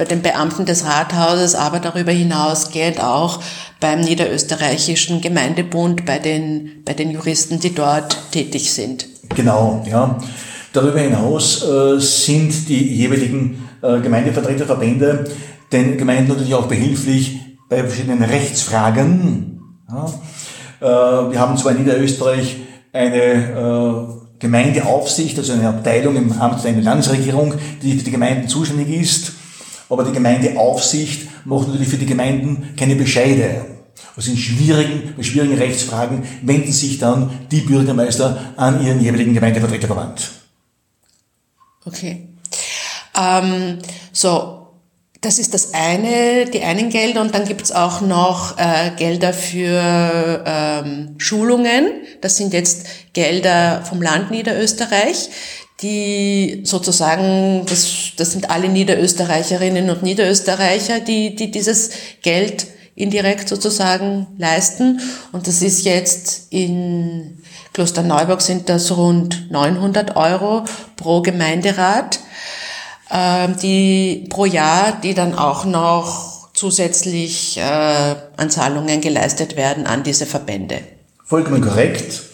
bei 0.00 0.06
den 0.06 0.22
Beamten 0.22 0.64
des 0.64 0.86
Rathauses, 0.86 1.54
aber 1.54 1.78
darüber 1.78 2.10
hinausgehend 2.10 3.02
auch 3.02 3.38
beim 3.80 4.00
Niederösterreichischen 4.00 5.20
Gemeindebund, 5.20 6.06
bei 6.06 6.18
den, 6.18 6.82
bei 6.86 6.94
den 6.94 7.10
Juristen, 7.10 7.60
die 7.60 7.74
dort 7.74 8.16
tätig 8.32 8.72
sind. 8.72 9.06
Genau, 9.36 9.84
ja. 9.86 10.18
Darüber 10.72 11.00
hinaus 11.00 11.62
äh, 11.62 12.00
sind 12.00 12.66
die 12.70 12.94
jeweiligen 12.94 13.68
äh, 13.82 14.00
Gemeindevertreterverbände 14.00 15.24
den 15.70 15.98
Gemeinden 15.98 16.28
natürlich 16.28 16.54
auch 16.54 16.66
behilflich 16.66 17.38
bei 17.68 17.84
verschiedenen 17.84 18.22
Rechtsfragen. 18.22 19.60
Ja. 19.86 20.06
Äh, 20.80 21.32
wir 21.32 21.38
haben 21.38 21.58
zwar 21.58 21.72
in 21.72 21.84
Niederösterreich 21.84 22.56
eine 22.94 23.18
äh, 23.18 24.38
Gemeindeaufsicht, 24.38 25.36
also 25.36 25.52
eine 25.52 25.68
Abteilung 25.68 26.16
im 26.16 26.32
Amt 26.32 26.64
der 26.64 26.72
Landesregierung, 26.72 27.52
die 27.82 27.98
für 27.98 28.04
die 28.04 28.10
Gemeinden 28.10 28.48
zuständig 28.48 28.88
ist, 28.88 29.32
aber 29.90 30.04
die 30.04 30.12
Gemeindeaufsicht 30.12 31.28
macht 31.44 31.68
natürlich 31.68 31.88
für 31.88 31.98
die 31.98 32.06
Gemeinden 32.06 32.74
keine 32.78 32.96
Bescheide. 32.96 33.66
Also 34.16 34.30
in 34.30 34.36
schwierigen, 34.36 35.14
bei 35.16 35.22
schwierigen 35.22 35.58
Rechtsfragen 35.58 36.22
wenden 36.42 36.72
sich 36.72 36.98
dann 36.98 37.30
die 37.50 37.60
Bürgermeister 37.60 38.52
an 38.56 38.84
ihren 38.84 39.00
jeweiligen 39.00 39.34
Gemeindevertreterverband. 39.34 40.30
Okay. 41.84 42.28
Ähm, 43.18 43.78
so, 44.12 44.68
das 45.20 45.38
ist 45.38 45.52
das 45.52 45.74
eine, 45.74 46.46
die 46.46 46.62
einen 46.62 46.88
Gelder 46.88 47.20
und 47.20 47.34
dann 47.34 47.44
gibt's 47.46 47.72
auch 47.72 48.00
noch 48.00 48.56
äh, 48.58 48.92
Gelder 48.96 49.32
für 49.32 50.44
ähm, 50.46 51.14
Schulungen. 51.18 51.90
Das 52.20 52.36
sind 52.36 52.54
jetzt 52.54 52.86
Gelder 53.12 53.82
vom 53.84 54.00
Land 54.00 54.30
Niederösterreich, 54.30 55.28
die 55.82 56.62
sozusagen, 56.64 57.64
das, 57.66 58.12
das 58.16 58.32
sind 58.32 58.50
alle 58.50 58.68
Niederösterreicherinnen 58.68 59.90
und 59.90 60.02
Niederösterreicher, 60.02 61.00
die, 61.00 61.34
die 61.34 61.50
dieses 61.50 61.90
Geld 62.22 62.66
indirekt 62.94 63.48
sozusagen 63.48 64.26
leisten. 64.38 65.00
Und 65.32 65.46
das 65.46 65.62
ist 65.62 65.84
jetzt 65.84 66.48
in 66.50 67.38
Klosterneuburg 67.72 68.40
sind 68.40 68.68
das 68.68 68.94
rund 68.96 69.50
900 69.50 70.16
Euro 70.16 70.64
pro 70.96 71.22
Gemeinderat. 71.22 72.20
Ähm, 73.12 73.56
die 73.60 74.26
pro 74.28 74.44
Jahr, 74.44 75.00
die 75.00 75.14
dann 75.14 75.34
auch 75.34 75.64
noch 75.64 76.48
zusätzlich 76.52 77.56
äh, 77.56 77.62
an 77.62 78.50
Zahlungen 78.50 79.00
geleistet 79.00 79.56
werden 79.56 79.86
an 79.86 80.02
diese 80.02 80.26
Verbände. 80.26 80.80
Vollkommen 81.24 81.62
korrekt. 81.62 82.29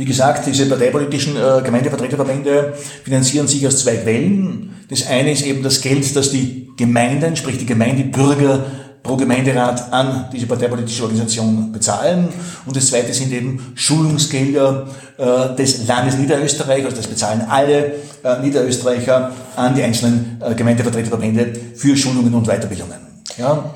Wie 0.00 0.06
gesagt, 0.06 0.46
diese 0.46 0.64
parteipolitischen 0.64 1.36
äh, 1.36 1.60
Gemeindevertreterverbände 1.62 2.72
finanzieren 3.04 3.46
sich 3.46 3.66
aus 3.66 3.80
zwei 3.80 3.96
Quellen. 3.96 4.74
Das 4.88 5.06
eine 5.06 5.30
ist 5.30 5.44
eben 5.44 5.62
das 5.62 5.82
Geld, 5.82 6.16
das 6.16 6.30
die 6.30 6.70
Gemeinden, 6.74 7.36
sprich 7.36 7.58
die 7.58 7.66
Gemeindebürger 7.66 8.64
pro 9.02 9.16
Gemeinderat 9.16 9.92
an 9.92 10.30
diese 10.32 10.46
parteipolitische 10.46 11.02
Organisation 11.02 11.70
bezahlen. 11.70 12.30
Und 12.64 12.74
das 12.74 12.86
zweite 12.86 13.12
sind 13.12 13.30
eben 13.30 13.74
Schulungsgelder 13.74 14.88
äh, 15.18 15.54
des 15.56 15.86
Landes 15.86 16.16
Niederösterreich, 16.16 16.82
also 16.82 16.96
das 16.96 17.06
bezahlen 17.06 17.42
alle 17.46 17.96
äh, 18.24 18.40
Niederösterreicher 18.40 19.32
an 19.54 19.74
die 19.74 19.82
einzelnen 19.82 20.40
äh, 20.40 20.54
Gemeindevertreterverbände 20.54 21.52
für 21.74 21.94
Schulungen 21.94 22.32
und 22.32 22.46
Weiterbildungen. 22.46 22.96
Ja? 23.36 23.74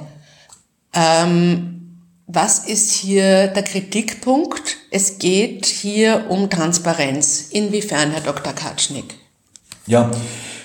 Ähm, 0.95 1.75
was 2.27 2.61
ist 2.61 2.93
hier 2.93 3.49
der 3.49 3.63
Kritikpunkt? 3.63 4.77
Es 4.91 5.19
geht 5.19 5.67
hier 5.67 6.27
um 6.29 6.49
Transparenz. 6.49 7.49
Inwiefern, 7.51 8.11
Herr 8.11 8.23
Dr. 8.23 8.53
Katschnik? 8.53 9.15
Ja, 9.87 10.11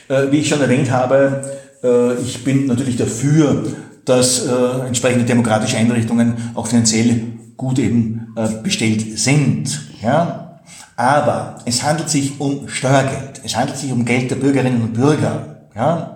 äh, 0.07 0.31
wie 0.31 0.37
ich 0.37 0.47
schon 0.47 0.61
erwähnt 0.61 0.89
habe, 0.89 1.59
äh, 1.83 2.15
ich 2.21 2.43
bin 2.43 2.67
natürlich 2.67 2.95
dafür, 2.95 3.65
dass 4.05 4.45
äh, 4.45 4.87
entsprechende 4.87 5.25
demokratische 5.25 5.77
Einrichtungen 5.77 6.51
auch 6.55 6.67
finanziell 6.67 7.33
gut 7.57 7.77
eben 7.77 8.33
bestellt 8.63 9.19
sind. 9.19 9.81
Ja? 10.01 10.61
Aber 10.95 11.57
es 11.65 11.83
handelt 11.83 12.09
sich 12.09 12.39
um 12.39 12.69
Steuergeld. 12.69 13.41
Es 13.43 13.57
handelt 13.57 13.77
sich 13.77 13.91
um 13.91 14.05
Geld 14.05 14.31
der 14.31 14.37
Bürgerinnen 14.37 14.81
und 14.81 14.93
Bürger. 14.93 15.57
Ja? 15.75 16.15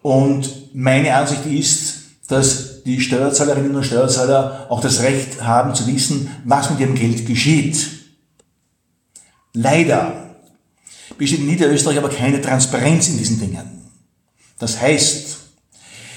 Und 0.00 0.74
meine 0.74 1.14
Ansicht 1.14 1.44
ist, 1.44 1.96
dass 2.28 2.73
die 2.84 3.00
Steuerzahlerinnen 3.00 3.74
und 3.74 3.84
Steuerzahler 3.84 4.66
auch 4.68 4.80
das 4.80 5.02
Recht 5.02 5.42
haben 5.42 5.74
zu 5.74 5.86
wissen, 5.86 6.30
was 6.44 6.70
mit 6.70 6.80
ihrem 6.80 6.94
Geld 6.94 7.26
geschieht. 7.26 7.88
Leider 9.52 10.36
besteht 11.16 11.40
in 11.40 11.46
Niederösterreich 11.46 11.98
aber 11.98 12.10
keine 12.10 12.40
Transparenz 12.40 13.08
in 13.08 13.18
diesen 13.18 13.40
Dingen. 13.40 13.90
Das 14.58 14.80
heißt, 14.80 15.38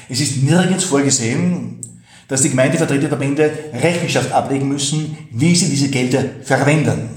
es 0.09 0.21
ist 0.21 0.43
nirgends 0.43 0.83
vorgesehen, 0.83 1.79
dass 2.27 2.41
die 2.41 2.49
Gemeindevertreterverbände 2.49 3.51
Rechenschaft 3.73 4.31
ablegen 4.31 4.67
müssen, 4.67 5.17
wie 5.31 5.55
sie 5.55 5.69
diese 5.69 5.89
Gelder 5.89 6.23
verwenden. 6.43 7.09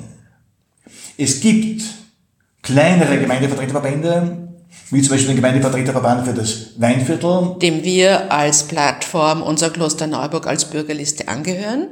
Es 1.16 1.40
gibt 1.40 1.82
kleinere 2.62 3.18
Gemeindevertreterverbände, 3.18 4.49
wie 4.90 5.02
zum 5.02 5.10
Beispiel 5.10 5.28
den 5.28 5.36
Gemeindevertreterverband 5.36 6.26
für 6.26 6.34
das 6.34 6.70
Weinviertel. 6.76 7.56
Dem 7.60 7.84
wir 7.84 8.32
als 8.32 8.64
Plattform 8.64 9.42
unser 9.42 9.70
Kloster 9.70 10.06
Neuburg 10.06 10.46
als 10.46 10.64
Bürgerliste 10.64 11.28
angehören. 11.28 11.88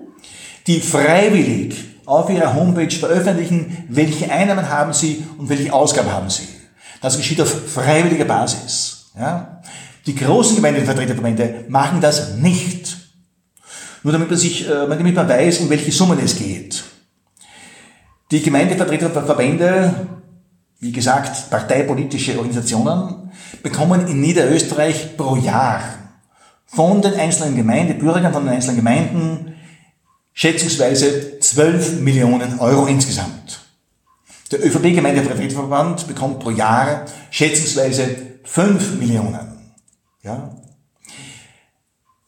Die 0.66 0.80
freiwillig 0.80 1.76
auf 2.06 2.30
ihrer 2.30 2.54
Homepage 2.54 2.90
veröffentlichen, 2.90 3.86
welche 3.88 4.30
Einnahmen 4.30 4.68
haben 4.68 4.92
sie 4.92 5.24
und 5.36 5.48
welche 5.48 5.72
Ausgaben 5.72 6.10
haben 6.10 6.30
sie. 6.30 6.48
Das 7.00 7.16
geschieht 7.16 7.40
auf 7.40 7.48
freiwilliger 7.68 8.24
Basis. 8.24 9.10
Ja? 9.18 9.60
Die 10.06 10.14
großen 10.14 10.56
Gemeindevertreterverbände 10.56 11.66
machen 11.68 12.00
das 12.00 12.36
nicht. 12.36 12.96
Nur 14.02 14.12
damit 14.12 14.30
man 14.30 14.38
sich, 14.38 14.66
äh, 14.66 14.88
damit 14.88 15.14
man 15.14 15.28
weiß, 15.28 15.58
um 15.58 15.70
welche 15.70 15.92
Summen 15.92 16.18
es 16.24 16.36
geht. 16.36 16.82
Die 18.30 18.42
Gemeindevertreterverbände, 18.42 20.17
wie 20.80 20.92
gesagt, 20.92 21.50
parteipolitische 21.50 22.36
Organisationen, 22.36 23.32
bekommen 23.62 24.06
in 24.06 24.20
Niederösterreich 24.20 25.16
pro 25.16 25.36
Jahr 25.36 25.82
von 26.66 27.02
den 27.02 27.14
einzelnen 27.14 27.56
Gemeindebürgern, 27.56 28.32
von 28.32 28.44
den 28.44 28.54
einzelnen 28.54 28.76
Gemeinden 28.76 29.54
schätzungsweise 30.34 31.40
12 31.40 32.00
Millionen 32.00 32.60
Euro 32.60 32.86
insgesamt. 32.86 33.60
Der 34.52 34.64
ÖVP-Gemeindevertreterverband 34.64 36.06
bekommt 36.06 36.40
pro 36.40 36.50
Jahr 36.50 37.06
schätzungsweise 37.30 38.16
5 38.44 38.98
Millionen. 38.98 39.72
Ja? 40.22 40.56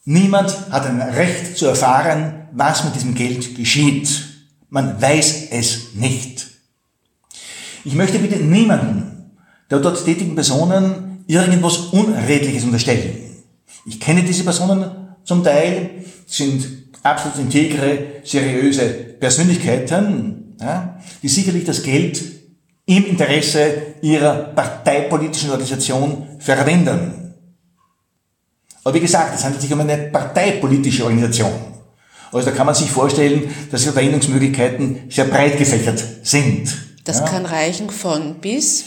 Niemand 0.04 0.70
hat 0.70 0.86
ein 0.86 1.00
Recht 1.00 1.56
zu 1.56 1.66
erfahren, 1.66 2.48
was 2.52 2.84
mit 2.84 2.94
diesem 2.94 3.14
Geld 3.14 3.54
geschieht. 3.54 4.26
Man 4.68 5.00
weiß 5.00 5.50
es 5.50 5.94
nicht. 5.94 6.39
Ich 7.84 7.94
möchte 7.94 8.18
bitte 8.18 8.36
niemanden 8.36 9.10
der 9.70 9.78
dort 9.78 10.04
tätigen 10.04 10.34
Personen 10.34 11.24
irgendwas 11.26 11.76
Unredliches 11.92 12.64
unterstellen. 12.64 13.12
Ich 13.86 14.00
kenne 14.00 14.22
diese 14.22 14.44
Personen 14.44 14.84
zum 15.24 15.44
Teil, 15.44 16.04
sind 16.26 16.66
absolut 17.02 17.38
integre, 17.38 17.98
seriöse 18.24 18.88
Persönlichkeiten, 19.20 20.56
ja, 20.60 20.98
die 21.22 21.28
sicherlich 21.28 21.64
das 21.64 21.82
Geld 21.82 22.20
im 22.86 23.06
Interesse 23.06 23.94
ihrer 24.02 24.34
parteipolitischen 24.34 25.50
Organisation 25.50 26.26
verwenden. 26.38 27.34
Aber 28.82 28.94
wie 28.94 29.00
gesagt, 29.00 29.34
es 29.34 29.44
handelt 29.44 29.62
sich 29.62 29.72
um 29.72 29.80
eine 29.80 29.96
parteipolitische 29.96 31.04
Organisation. 31.04 31.52
Also 32.32 32.50
da 32.50 32.56
kann 32.56 32.66
man 32.66 32.74
sich 32.74 32.90
vorstellen, 32.90 33.50
dass 33.70 33.82
die 33.82 33.88
Verwendungsmöglichkeiten 33.88 35.10
sehr 35.10 35.26
breit 35.26 35.58
gefächert 35.58 36.02
sind. 36.22 36.89
Das 37.04 37.20
ja. 37.20 37.26
kann 37.26 37.46
reichen 37.46 37.90
von 37.90 38.36
bis? 38.36 38.84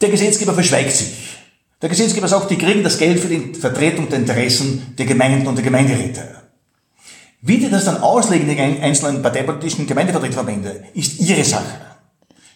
Der 0.00 0.10
Gesetzgeber 0.10 0.54
verschweigt 0.54 0.92
sich. 0.92 1.08
Der 1.80 1.88
Gesetzgeber 1.88 2.28
sagt, 2.28 2.50
die 2.50 2.58
kriegen 2.58 2.82
das 2.82 2.98
Geld 2.98 3.20
für 3.20 3.28
die 3.28 3.54
Vertretung 3.54 4.08
der 4.08 4.18
Interessen 4.18 4.94
der 4.98 5.06
Gemeinden 5.06 5.46
und 5.46 5.56
der 5.56 5.64
Gemeinderäte. 5.64 6.42
Wie 7.40 7.58
die 7.58 7.70
das 7.70 7.84
dann 7.84 7.98
auslegen, 7.98 8.48
die 8.48 8.58
einzelnen 8.58 9.22
parteipolitischen 9.22 9.86
Gemeindevertreterverbände, 9.86 10.84
ist 10.94 11.20
ihre 11.20 11.44
Sache. 11.44 11.80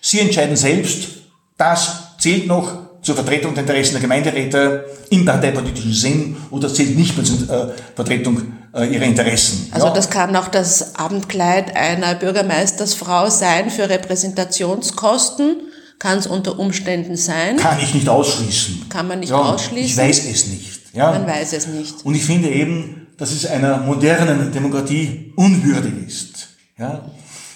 Sie 0.00 0.18
entscheiden 0.18 0.56
selbst, 0.56 1.22
das 1.56 2.16
zählt 2.18 2.48
noch 2.48 3.00
zur 3.02 3.14
Vertretung 3.14 3.54
der 3.54 3.62
Interessen 3.62 3.94
der 3.94 4.00
Gemeinderäte 4.00 4.86
im 5.10 5.24
parteipolitischen 5.24 5.92
Sinn 5.92 6.36
oder 6.50 6.72
zählt 6.72 6.96
nicht 6.96 7.16
mehr 7.16 7.24
zur 7.24 7.48
äh, 7.48 7.72
Vertretung 7.94 8.42
äh, 8.74 8.86
ihrer 8.86 9.04
Interessen. 9.04 9.68
Also 9.72 9.86
ja. 9.88 9.92
das 9.92 10.10
kann 10.10 10.34
auch 10.36 10.48
das 10.48 10.96
Abendkleid 10.96 11.76
einer 11.76 12.14
Bürgermeistersfrau 12.14 13.30
sein 13.30 13.70
für 13.70 13.88
Repräsentationskosten. 13.88 15.60
Kann 15.98 16.18
es 16.18 16.26
unter 16.26 16.58
Umständen 16.58 17.16
sein. 17.16 17.56
Kann 17.58 17.78
ich 17.80 17.94
nicht 17.94 18.08
ausschließen. 18.08 18.88
Kann 18.88 19.06
man 19.06 19.20
nicht 19.20 19.30
ja, 19.30 19.36
ausschließen. 19.36 19.90
Ich 19.90 19.96
weiß 19.96 20.24
es 20.26 20.46
nicht. 20.48 20.80
Ja. 20.94 21.12
Man 21.12 21.26
weiß 21.26 21.52
es 21.52 21.68
nicht. 21.68 22.04
Und 22.04 22.14
ich 22.14 22.24
finde 22.24 22.48
eben, 22.48 23.06
dass 23.18 23.30
es 23.30 23.46
einer 23.46 23.78
modernen 23.78 24.50
Demokratie 24.52 25.32
unwürdig 25.36 25.92
ist. 26.06 26.48
Ja. 26.76 27.10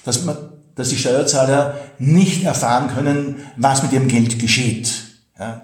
Dass, 0.05 0.25
man, 0.25 0.37
dass 0.77 0.91
die 0.91 0.97
Steuerzahler 0.97 1.77
nicht 1.99 2.45
erfahren 2.45 2.89
können, 2.95 3.47
was 3.57 3.83
mit 3.83 3.93
ihrem 3.93 4.07
Geld 4.07 4.39
geschieht. 4.39 4.93
Ja. 5.39 5.63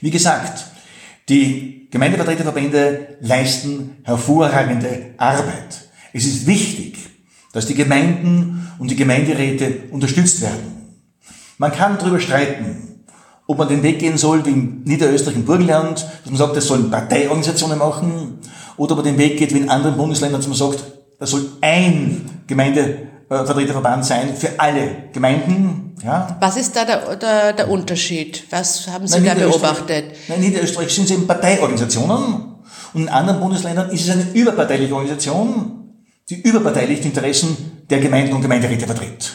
Wie 0.00 0.10
gesagt, 0.10 0.64
die 1.28 1.73
Gemeindevertreterverbände 1.94 3.18
leisten 3.20 3.98
hervorragende 4.02 5.14
Arbeit. 5.16 5.90
Es 6.12 6.24
ist 6.24 6.44
wichtig, 6.44 6.98
dass 7.52 7.66
die 7.66 7.76
Gemeinden 7.76 8.68
und 8.80 8.90
die 8.90 8.96
Gemeinderäte 8.96 9.84
unterstützt 9.92 10.42
werden. 10.42 10.96
Man 11.56 11.70
kann 11.70 11.96
darüber 11.96 12.18
streiten, 12.18 13.04
ob 13.46 13.58
man 13.58 13.68
den 13.68 13.84
Weg 13.84 14.00
gehen 14.00 14.18
soll 14.18 14.44
wie 14.44 14.50
in 14.50 14.82
Niederösterreich 14.82 15.44
Burgenland, 15.44 16.04
dass 16.24 16.26
man 16.26 16.36
sagt, 16.36 16.56
das 16.56 16.66
sollen 16.66 16.90
Parteiorganisationen 16.90 17.78
machen, 17.78 18.40
oder 18.76 18.98
ob 18.98 19.04
man 19.04 19.14
den 19.14 19.18
Weg 19.18 19.38
geht 19.38 19.54
wie 19.54 19.58
in 19.58 19.68
anderen 19.68 19.96
Bundesländern, 19.96 20.40
dass 20.40 20.48
man 20.48 20.58
sagt, 20.58 20.82
das 21.20 21.30
soll 21.30 21.46
ein 21.60 22.28
Gemeindevertreterverband 23.28 24.04
sein 24.04 24.36
für 24.36 24.50
alle 24.58 25.08
Gemeinden, 25.12 25.84
ja. 26.02 26.36
Was 26.40 26.56
ist 26.56 26.74
da 26.76 26.84
der, 26.84 27.16
der, 27.16 27.52
der 27.52 27.70
Unterschied? 27.70 28.44
Was 28.50 28.88
haben 28.88 29.06
Sie 29.06 29.20
Nein, 29.20 29.38
da 29.38 29.46
beobachtet? 29.46 30.04
Nein, 30.28 30.42
in 30.42 30.50
Niederösterreich 30.50 30.92
sind 30.92 31.04
es 31.04 31.12
eben 31.12 31.26
Parteiorganisationen 31.26 32.56
und 32.92 33.02
in 33.02 33.08
anderen 33.08 33.40
Bundesländern 33.40 33.90
ist 33.90 34.06
es 34.06 34.10
eine 34.10 34.26
überparteiliche 34.32 34.94
Organisation, 34.94 35.94
die 36.28 36.40
überparteilich 36.42 37.00
die 37.00 37.08
Interessen 37.08 37.82
der 37.88 38.00
Gemeinden 38.00 38.34
und 38.34 38.42
Gemeinderäte 38.42 38.86
vertritt. 38.86 39.32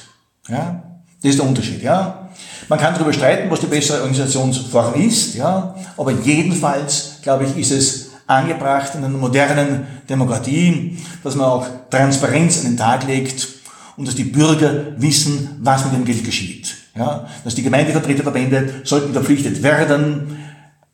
Ja. 0.47 0.83
Das 1.21 1.31
ist 1.31 1.39
der 1.39 1.47
Unterschied, 1.47 1.81
ja. 1.81 2.29
Man 2.67 2.79
kann 2.79 2.93
darüber 2.93 3.11
streiten, 3.11 3.49
was 3.49 3.59
die 3.59 3.65
bessere 3.65 3.99
Organisationsform 3.99 4.93
ist, 4.95 5.35
ja. 5.35 5.75
Aber 5.97 6.11
jedenfalls, 6.11 7.17
glaube 7.21 7.45
ich, 7.45 7.57
ist 7.57 7.71
es 7.71 8.09
angebracht 8.27 8.93
in 8.95 9.03
einer 9.03 9.17
modernen 9.17 9.87
Demokratie, 10.07 10.97
dass 11.23 11.35
man 11.35 11.47
auch 11.47 11.65
Transparenz 11.89 12.59
an 12.59 12.65
den 12.65 12.77
Tag 12.77 13.07
legt 13.07 13.58
und 13.99 14.07
dass 14.07 14.15
die 14.15 14.23
Bürger 14.23 14.93
wissen, 14.97 15.57
was 15.59 15.83
mit 15.83 15.93
dem 15.93 16.05
Geld 16.05 16.23
geschieht. 16.23 16.73
Ja, 16.95 17.27
dass 17.43 17.53
die 17.53 17.63
Gemeindevertreterverbände 17.63 18.81
sollten 18.85 19.11
verpflichtet 19.11 19.61
werden, 19.61 20.39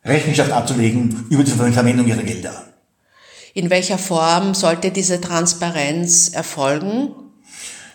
Rechenschaft 0.03 0.51
abzulegen 0.51 1.25
über 1.29 1.43
die 1.43 1.51
Verwendung 1.51 2.07
ihrer 2.07 2.23
Gelder. 2.23 2.63
In 3.53 3.69
welcher 3.69 3.99
Form 3.99 4.55
sollte 4.55 4.91
diese 4.91 5.21
Transparenz 5.21 6.29
erfolgen? 6.29 7.11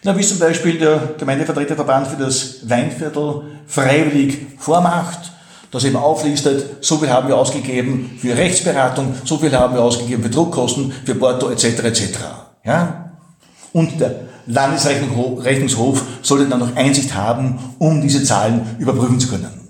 Na, 0.04 0.16
wie 0.16 0.22
zum 0.22 0.38
Beispiel 0.38 0.78
der 0.78 1.14
Gemeindevertreterverband 1.18 2.06
für 2.06 2.16
das 2.16 2.68
Weinviertel 2.68 3.42
freiwillig 3.66 4.38
vormacht, 4.58 5.32
das 5.72 5.84
eben 5.84 5.96
auflistet, 5.96 6.84
so 6.84 6.98
viel 6.98 7.10
haben 7.10 7.28
wir 7.28 7.36
ausgegeben 7.36 8.16
für 8.20 8.36
Rechtsberatung, 8.36 9.14
so 9.24 9.38
viel 9.38 9.52
haben 9.52 9.74
wir 9.74 9.82
ausgegeben 9.82 10.22
für 10.22 10.30
Druckkosten, 10.30 10.92
für 11.04 11.16
Porto 11.16 11.50
etc. 11.50 11.64
etc. 11.84 12.02
Ja? 12.64 13.12
Und 13.72 14.00
der 14.00 14.29
Landesrechnungshof 14.46 16.02
sollte 16.22 16.48
dann 16.48 16.60
noch 16.60 16.76
Einsicht 16.76 17.14
haben, 17.14 17.58
um 17.78 18.00
diese 18.00 18.22
Zahlen 18.24 18.76
überprüfen 18.78 19.20
zu 19.20 19.28
können. 19.28 19.60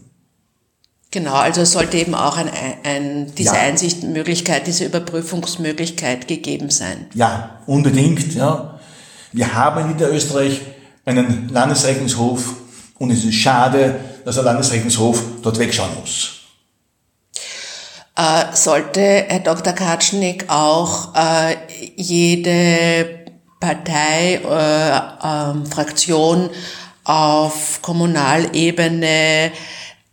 Genau, 1.12 1.34
also 1.34 1.62
es 1.62 1.72
sollte 1.72 1.96
eben 1.96 2.14
auch 2.14 2.36
ein, 2.36 2.48
ein, 2.84 3.32
diese 3.36 3.54
ja. 3.54 3.60
Einsichtmöglichkeit, 3.60 4.68
diese 4.68 4.84
Überprüfungsmöglichkeit 4.84 6.28
gegeben 6.28 6.70
sein. 6.70 7.06
Ja, 7.14 7.58
unbedingt. 7.66 8.34
Ja. 8.34 8.78
Wir 9.32 9.54
haben 9.54 9.80
in 9.80 9.88
Niederösterreich 9.92 10.60
einen 11.04 11.48
Landesrechnungshof 11.48 12.54
und 12.98 13.10
es 13.10 13.24
ist 13.24 13.34
schade, 13.34 13.96
dass 14.24 14.36
der 14.36 14.44
Landesrechnungshof 14.44 15.22
dort 15.42 15.58
wegschauen 15.58 15.90
muss. 16.00 16.40
Äh, 18.16 18.54
sollte 18.54 19.00
Herr 19.00 19.40
Dr. 19.40 19.72
Katschnik 19.72 20.44
auch 20.48 21.14
äh, 21.14 21.56
jede 21.96 23.19
Partei, 23.60 24.40
äh, 24.42 24.88
äh, 24.96 25.66
Fraktion 25.70 26.48
auf 27.04 27.80
Kommunalebene 27.82 29.52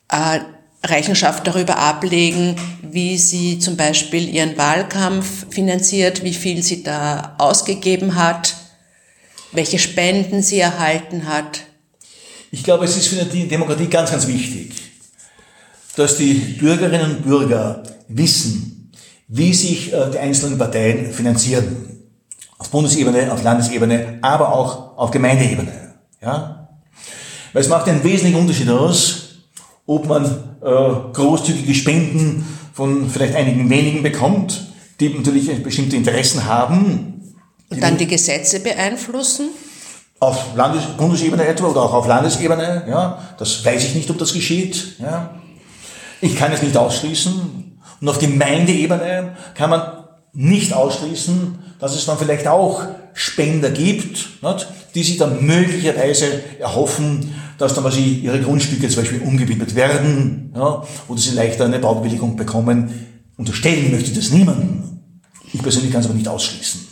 äh, 0.10 0.40
Rechenschaft 0.86 1.48
darüber 1.48 1.78
ablegen, 1.78 2.56
wie 2.82 3.18
sie 3.18 3.60
zum 3.60 3.78
Beispiel 3.78 4.28
ihren 4.28 4.58
Wahlkampf 4.58 5.48
finanziert, 5.50 6.24
wie 6.24 6.34
viel 6.34 6.62
sie 6.62 6.84
da 6.84 7.36
ausgegeben 7.38 8.16
hat, 8.16 8.56
welche 9.54 9.80
Spenden 9.80 10.44
sie 10.44 10.60
erhalten 10.60 11.28
hat. 11.28 11.62
Ich 12.52 12.64
glaube, 12.64 12.86
es 12.86 12.98
ist 12.98 13.08
für 13.08 13.26
die 13.26 13.48
Demokratie 13.48 13.88
ganz, 13.88 14.12
ganz 14.12 14.28
wichtig, 14.28 14.74
dass 15.96 16.18
die 16.18 16.34
Bürgerinnen 16.34 17.18
und 17.18 17.24
Bürger 17.24 17.84
wissen, 18.10 18.92
wie 19.30 19.54
sich 19.54 19.94
äh, 19.94 20.12
die 20.12 20.20
einzelnen 20.20 20.58
Parteien 20.58 21.12
finanzieren 21.14 21.87
auf 22.58 22.70
Bundesebene, 22.70 23.32
auf 23.32 23.44
Landesebene, 23.44 24.20
aber 24.22 24.54
auch 24.54 24.98
auf 24.98 25.12
Gemeindeebene. 25.12 25.94
Ja? 26.22 26.70
Weil 27.54 27.62
es 27.62 27.70
macht 27.70 27.88
einen 27.88 28.04
wesentlichen 28.04 28.40
Unterschied 28.40 28.70
aus, 28.70 29.28
ob 29.86 30.08
man 30.08 30.26
äh, 30.26 31.14
großzügige 31.14 31.74
Spenden 31.74 32.46
von 32.74 33.10
vielleicht 33.10 33.36
einigen 33.36 33.70
wenigen 33.70 34.04
bekommt, 34.04 34.68
die 35.00 35.10
natürlich 35.10 35.64
bestimmte 35.64 35.96
Interessen 35.96 36.46
haben. 36.46 37.36
Und 37.70 37.82
dann 37.82 37.98
die 37.98 38.08
Gesetze 38.08 38.60
beeinflussen? 38.60 39.50
Auf 40.20 40.56
Landes 40.56 40.84
Bundesebene 40.98 41.46
etwa 41.46 41.68
oder 41.68 41.84
auch 41.84 41.94
auf 41.94 42.08
Landesebene, 42.08 42.86
ja, 42.90 43.20
das 43.38 43.64
weiß 43.64 43.84
ich 43.84 43.96
nicht, 43.96 44.10
ob 44.10 44.18
das 44.18 44.34
geschieht. 44.34 44.96
Ja. 45.00 45.36
Ich 46.22 46.36
kann 46.36 46.52
es 46.52 46.64
nicht 46.64 46.76
ausschließen. 46.76 47.80
Und 48.02 48.10
auf 48.10 48.20
Gemeindeebene 48.20 49.36
kann 49.54 49.70
man 49.70 49.82
nicht 50.34 50.74
ausschließen, 50.74 51.60
dass 51.80 51.96
es 51.96 52.06
dann 52.06 52.18
vielleicht 52.18 52.48
auch 52.48 52.84
Spender 53.14 53.70
gibt, 53.70 54.44
nicht, 54.44 54.68
die 54.96 55.04
sich 55.04 55.18
dann 55.18 55.46
möglicherweise 55.46 56.44
erhoffen, 56.60 57.34
dass 57.58 57.74
dann 57.74 57.84
was 57.84 57.98
ihre 57.98 58.40
Grundstücke 58.40 58.88
zum 58.90 59.04
Beispiel 59.04 59.22
umgewidmet 59.22 59.76
werden 59.76 60.54
ja, 60.56 60.84
oder 61.08 61.20
sie 61.20 61.32
leichter 61.32 61.66
eine 61.66 61.80
Baubewilligung 61.80 62.36
bekommen. 62.36 63.08
Unterstellen 63.38 63.92
möchte 63.92 64.12
das 64.12 64.32
niemandem. 64.32 65.00
Ich 65.54 65.62
persönlich 65.62 65.92
kann 65.92 66.02
es 66.02 66.08
aber 66.08 66.16
nicht 66.16 66.28
ausschließen. 66.28 66.88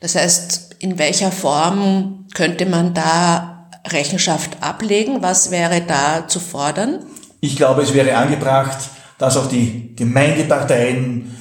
Das 0.00 0.14
heißt, 0.14 0.76
in 0.78 0.98
welcher 0.98 1.32
Form 1.32 2.26
könnte 2.34 2.66
man 2.66 2.94
da 2.94 3.68
Rechenschaft 3.86 4.62
ablegen? 4.62 5.22
Was 5.22 5.50
wäre 5.50 5.82
da 5.82 6.28
zu 6.28 6.40
fordern? 6.40 7.04
Ich 7.40 7.56
glaube, 7.56 7.82
es 7.82 7.94
wäre 7.94 8.16
angebracht, 8.16 8.78
dass 9.18 9.36
auch 9.36 9.48
die 9.48 9.94
Gemeindeparteien 9.96 11.36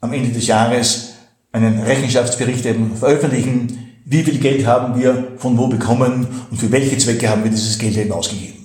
am 0.00 0.12
Ende 0.12 0.30
des 0.30 0.46
Jahres 0.46 1.11
einen 1.52 1.82
Rechenschaftsbericht 1.82 2.66
eben 2.66 2.96
veröffentlichen. 2.96 4.00
Wie 4.04 4.22
viel 4.24 4.38
Geld 4.38 4.66
haben 4.66 5.00
wir 5.00 5.34
von 5.36 5.56
wo 5.56 5.68
bekommen 5.68 6.26
und 6.50 6.56
für 6.58 6.72
welche 6.72 6.98
Zwecke 6.98 7.28
haben 7.28 7.44
wir 7.44 7.50
dieses 7.50 7.78
Geld 7.78 7.96
eben 7.96 8.12
ausgegeben? 8.12 8.62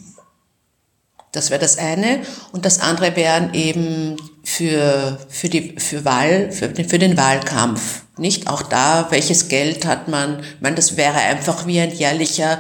Das 1.32 1.52
wäre 1.52 1.60
das 1.60 1.78
eine. 1.78 2.22
Und 2.52 2.66
das 2.66 2.80
andere 2.80 3.16
wären 3.16 3.54
eben 3.54 4.16
für, 4.44 5.20
für, 5.30 5.50
die, 5.50 5.76
für, 5.78 6.06
Wahl, 6.06 6.52
für, 6.52 6.70
den, 6.70 6.88
für 6.88 6.98
den 6.98 7.18
Wahlkampf. 7.18 8.04
Nicht 8.18 8.50
auch 8.50 8.64
da, 8.64 9.08
welches 9.12 9.48
Geld 9.48 9.86
hat 9.86 10.08
man? 10.08 10.40
Ich 10.40 10.62
meine, 10.62 10.78
das 10.78 10.98
wäre 10.98 11.18
einfach 11.18 11.68
wie 11.68 11.80
ein 11.80 11.92
jährlicher 11.92 12.60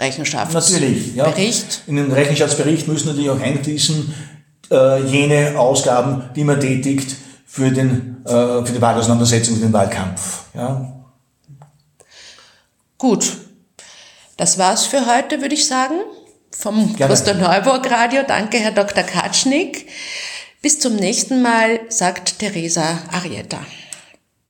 Rechenschaftsbericht. 0.00 1.16
Natürlich, 1.16 1.66
ja. 1.66 1.82
In 1.86 1.96
den 1.96 2.12
Rechenschaftsbericht 2.12 2.88
müssen 2.88 3.08
natürlich 3.08 3.30
auch 3.30 3.40
einfließen 3.40 4.14
äh, 4.70 5.02
jene 5.04 5.58
Ausgaben, 5.58 6.30
die 6.34 6.44
man 6.44 6.60
tätigt 6.60 7.16
für, 7.54 7.70
den, 7.70 8.24
äh, 8.26 8.66
für 8.66 8.72
die 8.72 8.82
Wahlauseinandersetzung, 8.82 9.54
für 9.54 9.62
den 9.62 9.72
Wahlkampf. 9.72 10.46
Ja. 10.54 10.92
Gut, 12.98 13.36
das 14.36 14.58
war's 14.58 14.86
für 14.86 15.06
heute, 15.06 15.40
würde 15.40 15.54
ich 15.54 15.68
sagen 15.68 16.00
vom 16.50 16.96
Kloster 16.96 17.34
Neuburg 17.34 17.88
Radio. 17.88 18.22
Danke, 18.26 18.58
Herr 18.58 18.72
Dr. 18.72 19.04
Katschnik. 19.04 19.86
Bis 20.62 20.80
zum 20.80 20.96
nächsten 20.96 21.42
Mal, 21.42 21.80
sagt 21.90 22.40
Theresa 22.40 22.98
Arietta. 23.12 23.58